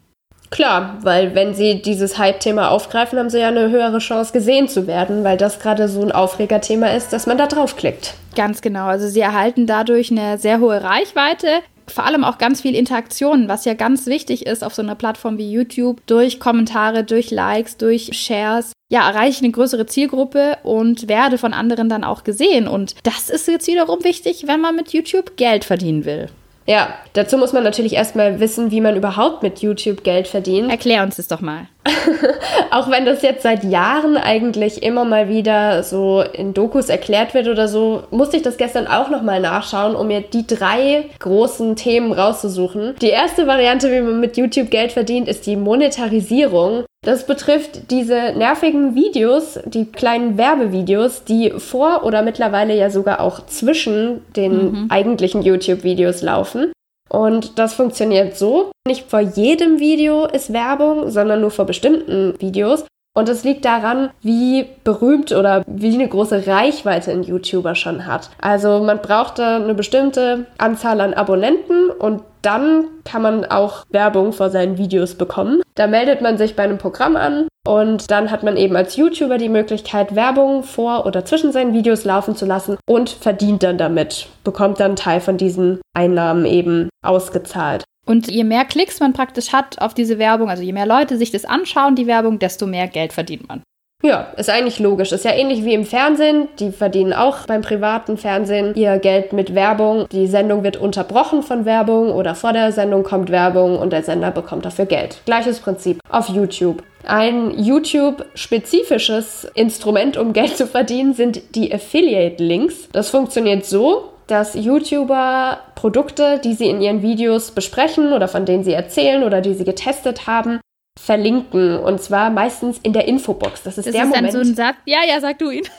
Klar, 0.52 0.98
weil 1.00 1.34
wenn 1.34 1.54
sie 1.54 1.80
dieses 1.80 2.18
Hype-Thema 2.18 2.70
aufgreifen, 2.70 3.18
haben 3.18 3.30
sie 3.30 3.40
ja 3.40 3.48
eine 3.48 3.70
höhere 3.70 3.98
Chance 3.98 4.34
gesehen 4.34 4.68
zu 4.68 4.86
werden, 4.86 5.24
weil 5.24 5.38
das 5.38 5.58
gerade 5.58 5.88
so 5.88 6.02
ein 6.02 6.12
Aufregerthema 6.12 6.88
ist, 6.88 7.14
dass 7.14 7.26
man 7.26 7.38
da 7.38 7.46
draufklickt. 7.46 8.14
Ganz 8.36 8.60
genau. 8.60 8.84
Also 8.84 9.08
sie 9.08 9.20
erhalten 9.20 9.66
dadurch 9.66 10.10
eine 10.10 10.36
sehr 10.36 10.60
hohe 10.60 10.82
Reichweite. 10.82 11.48
Vor 11.88 12.04
allem 12.04 12.22
auch 12.22 12.36
ganz 12.36 12.60
viel 12.60 12.74
Interaktion, 12.74 13.48
was 13.48 13.64
ja 13.64 13.72
ganz 13.72 14.06
wichtig 14.06 14.46
ist 14.46 14.62
auf 14.62 14.74
so 14.74 14.82
einer 14.82 14.94
Plattform 14.94 15.38
wie 15.38 15.50
YouTube. 15.50 16.02
Durch 16.06 16.38
Kommentare, 16.38 17.02
durch 17.02 17.30
Likes, 17.30 17.78
durch 17.78 18.10
Shares. 18.12 18.72
Ja, 18.90 19.08
erreiche 19.08 19.30
ich 19.30 19.42
eine 19.42 19.52
größere 19.52 19.86
Zielgruppe 19.86 20.58
und 20.64 21.08
werde 21.08 21.38
von 21.38 21.54
anderen 21.54 21.88
dann 21.88 22.04
auch 22.04 22.24
gesehen. 22.24 22.68
Und 22.68 22.94
das 23.04 23.30
ist 23.30 23.48
jetzt 23.48 23.68
wiederum 23.68 24.04
wichtig, 24.04 24.44
wenn 24.46 24.60
man 24.60 24.76
mit 24.76 24.92
YouTube 24.92 25.38
Geld 25.38 25.64
verdienen 25.64 26.04
will. 26.04 26.28
Ja, 26.66 26.94
dazu 27.12 27.38
muss 27.38 27.52
man 27.52 27.64
natürlich 27.64 27.94
erstmal 27.94 28.40
wissen, 28.40 28.70
wie 28.70 28.80
man 28.80 28.96
überhaupt 28.96 29.42
mit 29.42 29.60
YouTube 29.60 30.04
Geld 30.04 30.28
verdient. 30.28 30.70
Erklär 30.70 31.02
uns 31.02 31.16
das 31.16 31.28
doch 31.28 31.40
mal. 31.40 31.66
Auch 32.70 32.90
wenn 32.90 33.04
das 33.04 33.22
jetzt 33.22 33.42
seit 33.42 33.64
Jahren 33.64 34.16
eigentlich 34.16 34.82
immer 34.82 35.04
mal 35.04 35.28
wieder 35.28 35.82
so 35.82 36.22
in 36.22 36.54
Dokus 36.54 36.88
erklärt 36.88 37.34
wird 37.34 37.48
oder 37.48 37.68
so, 37.68 38.04
musste 38.10 38.36
ich 38.36 38.42
das 38.42 38.56
gestern 38.56 38.86
auch 38.86 39.10
nochmal 39.10 39.40
nachschauen, 39.40 39.96
um 39.96 40.06
mir 40.06 40.20
die 40.20 40.46
drei 40.46 41.04
großen 41.18 41.76
Themen 41.76 42.12
rauszusuchen. 42.12 42.94
Die 43.00 43.08
erste 43.08 43.46
Variante, 43.46 43.90
wie 43.90 44.00
man 44.00 44.20
mit 44.20 44.36
YouTube 44.36 44.70
Geld 44.70 44.92
verdient, 44.92 45.28
ist 45.28 45.46
die 45.46 45.56
Monetarisierung. 45.56 46.84
Das 47.04 47.26
betrifft 47.26 47.90
diese 47.90 48.32
nervigen 48.36 48.94
Videos, 48.94 49.58
die 49.64 49.86
kleinen 49.86 50.38
Werbevideos, 50.38 51.24
die 51.24 51.50
vor 51.50 52.04
oder 52.04 52.22
mittlerweile 52.22 52.76
ja 52.76 52.90
sogar 52.90 53.20
auch 53.20 53.44
zwischen 53.46 54.22
den 54.36 54.52
mhm. 54.52 54.86
eigentlichen 54.88 55.42
YouTube-Videos 55.42 56.22
laufen. 56.22 56.72
Und 57.12 57.58
das 57.58 57.74
funktioniert 57.74 58.38
so. 58.38 58.72
Nicht 58.88 59.10
vor 59.10 59.20
jedem 59.20 59.78
Video 59.78 60.24
ist 60.24 60.52
Werbung, 60.52 61.10
sondern 61.10 61.42
nur 61.42 61.50
vor 61.50 61.66
bestimmten 61.66 62.40
Videos. 62.40 62.86
Und 63.14 63.28
es 63.28 63.44
liegt 63.44 63.66
daran, 63.66 64.10
wie 64.22 64.66
berühmt 64.84 65.32
oder 65.32 65.62
wie 65.66 65.92
eine 65.92 66.08
große 66.08 66.46
Reichweite 66.46 67.10
ein 67.10 67.22
YouTuber 67.22 67.74
schon 67.74 68.06
hat. 68.06 68.30
Also 68.40 68.82
man 68.82 69.02
braucht 69.02 69.38
da 69.38 69.56
eine 69.56 69.74
bestimmte 69.74 70.46
Anzahl 70.56 71.00
an 71.02 71.12
Abonnenten 71.12 71.90
und 71.90 72.22
dann 72.40 72.86
kann 73.04 73.22
man 73.22 73.44
auch 73.44 73.84
Werbung 73.90 74.32
vor 74.32 74.48
seinen 74.48 74.78
Videos 74.78 75.14
bekommen. 75.14 75.62
Da 75.74 75.86
meldet 75.86 76.22
man 76.22 76.38
sich 76.38 76.56
bei 76.56 76.62
einem 76.62 76.78
Programm 76.78 77.16
an 77.16 77.48
und 77.66 78.10
dann 78.10 78.30
hat 78.30 78.42
man 78.42 78.56
eben 78.56 78.76
als 78.76 78.96
YouTuber 78.96 79.38
die 79.38 79.50
Möglichkeit, 79.50 80.16
Werbung 80.16 80.62
vor 80.62 81.04
oder 81.06 81.24
zwischen 81.24 81.52
seinen 81.52 81.74
Videos 81.74 82.04
laufen 82.04 82.34
zu 82.34 82.46
lassen 82.46 82.78
und 82.88 83.10
verdient 83.10 83.62
dann 83.62 83.78
damit, 83.78 84.26
bekommt 84.42 84.80
dann 84.80 84.92
einen 84.92 84.96
Teil 84.96 85.20
von 85.20 85.36
diesen 85.36 85.80
Einnahmen 85.94 86.46
eben 86.46 86.88
ausgezahlt. 87.04 87.84
Und 88.06 88.30
je 88.30 88.44
mehr 88.44 88.64
Klicks 88.64 89.00
man 89.00 89.12
praktisch 89.12 89.52
hat 89.52 89.80
auf 89.80 89.94
diese 89.94 90.18
Werbung, 90.18 90.50
also 90.50 90.62
je 90.62 90.72
mehr 90.72 90.86
Leute 90.86 91.16
sich 91.16 91.30
das 91.30 91.44
anschauen, 91.44 91.94
die 91.94 92.06
Werbung, 92.06 92.38
desto 92.38 92.66
mehr 92.66 92.88
Geld 92.88 93.12
verdient 93.12 93.48
man. 93.48 93.62
Ja, 94.04 94.32
ist 94.36 94.50
eigentlich 94.50 94.80
logisch. 94.80 95.12
Ist 95.12 95.24
ja 95.24 95.32
ähnlich 95.32 95.64
wie 95.64 95.74
im 95.74 95.84
Fernsehen. 95.84 96.48
Die 96.58 96.72
verdienen 96.72 97.12
auch 97.12 97.46
beim 97.46 97.62
privaten 97.62 98.18
Fernsehen 98.18 98.74
ihr 98.74 98.98
Geld 98.98 99.32
mit 99.32 99.54
Werbung. 99.54 100.06
Die 100.10 100.26
Sendung 100.26 100.64
wird 100.64 100.76
unterbrochen 100.76 101.44
von 101.44 101.64
Werbung 101.64 102.10
oder 102.10 102.34
vor 102.34 102.52
der 102.52 102.72
Sendung 102.72 103.04
kommt 103.04 103.30
Werbung 103.30 103.78
und 103.78 103.92
der 103.92 104.02
Sender 104.02 104.32
bekommt 104.32 104.64
dafür 104.64 104.86
Geld. 104.86 105.20
Gleiches 105.24 105.60
Prinzip 105.60 106.00
auf 106.08 106.28
YouTube. 106.28 106.82
Ein 107.04 107.56
YouTube-spezifisches 107.56 109.48
Instrument, 109.54 110.16
um 110.16 110.32
Geld 110.32 110.56
zu 110.56 110.66
verdienen, 110.66 111.14
sind 111.14 111.54
die 111.54 111.72
Affiliate-Links. 111.72 112.88
Das 112.92 113.10
funktioniert 113.10 113.64
so, 113.64 114.11
dass 114.26 114.54
YouTuber 114.54 115.60
Produkte, 115.74 116.38
die 116.38 116.54
sie 116.54 116.68
in 116.68 116.80
ihren 116.80 117.02
Videos 117.02 117.50
besprechen 117.50 118.12
oder 118.12 118.28
von 118.28 118.46
denen 118.46 118.64
sie 118.64 118.72
erzählen 118.72 119.24
oder 119.24 119.40
die 119.40 119.54
sie 119.54 119.64
getestet 119.64 120.26
haben, 120.26 120.60
verlinken. 120.98 121.78
Und 121.78 122.02
zwar 122.02 122.30
meistens 122.30 122.78
in 122.82 122.92
der 122.92 123.08
Infobox. 123.08 123.62
Das 123.62 123.78
ist, 123.78 123.86
ist 123.86 123.94
der 123.94 124.06
Moment. 124.06 124.34
Dann 124.34 124.44
so 124.44 124.50
ein 124.50 124.54
Satz? 124.54 124.76
Ja, 124.86 125.00
ja, 125.06 125.20
sag 125.20 125.38
du 125.38 125.50
ihn. 125.50 125.64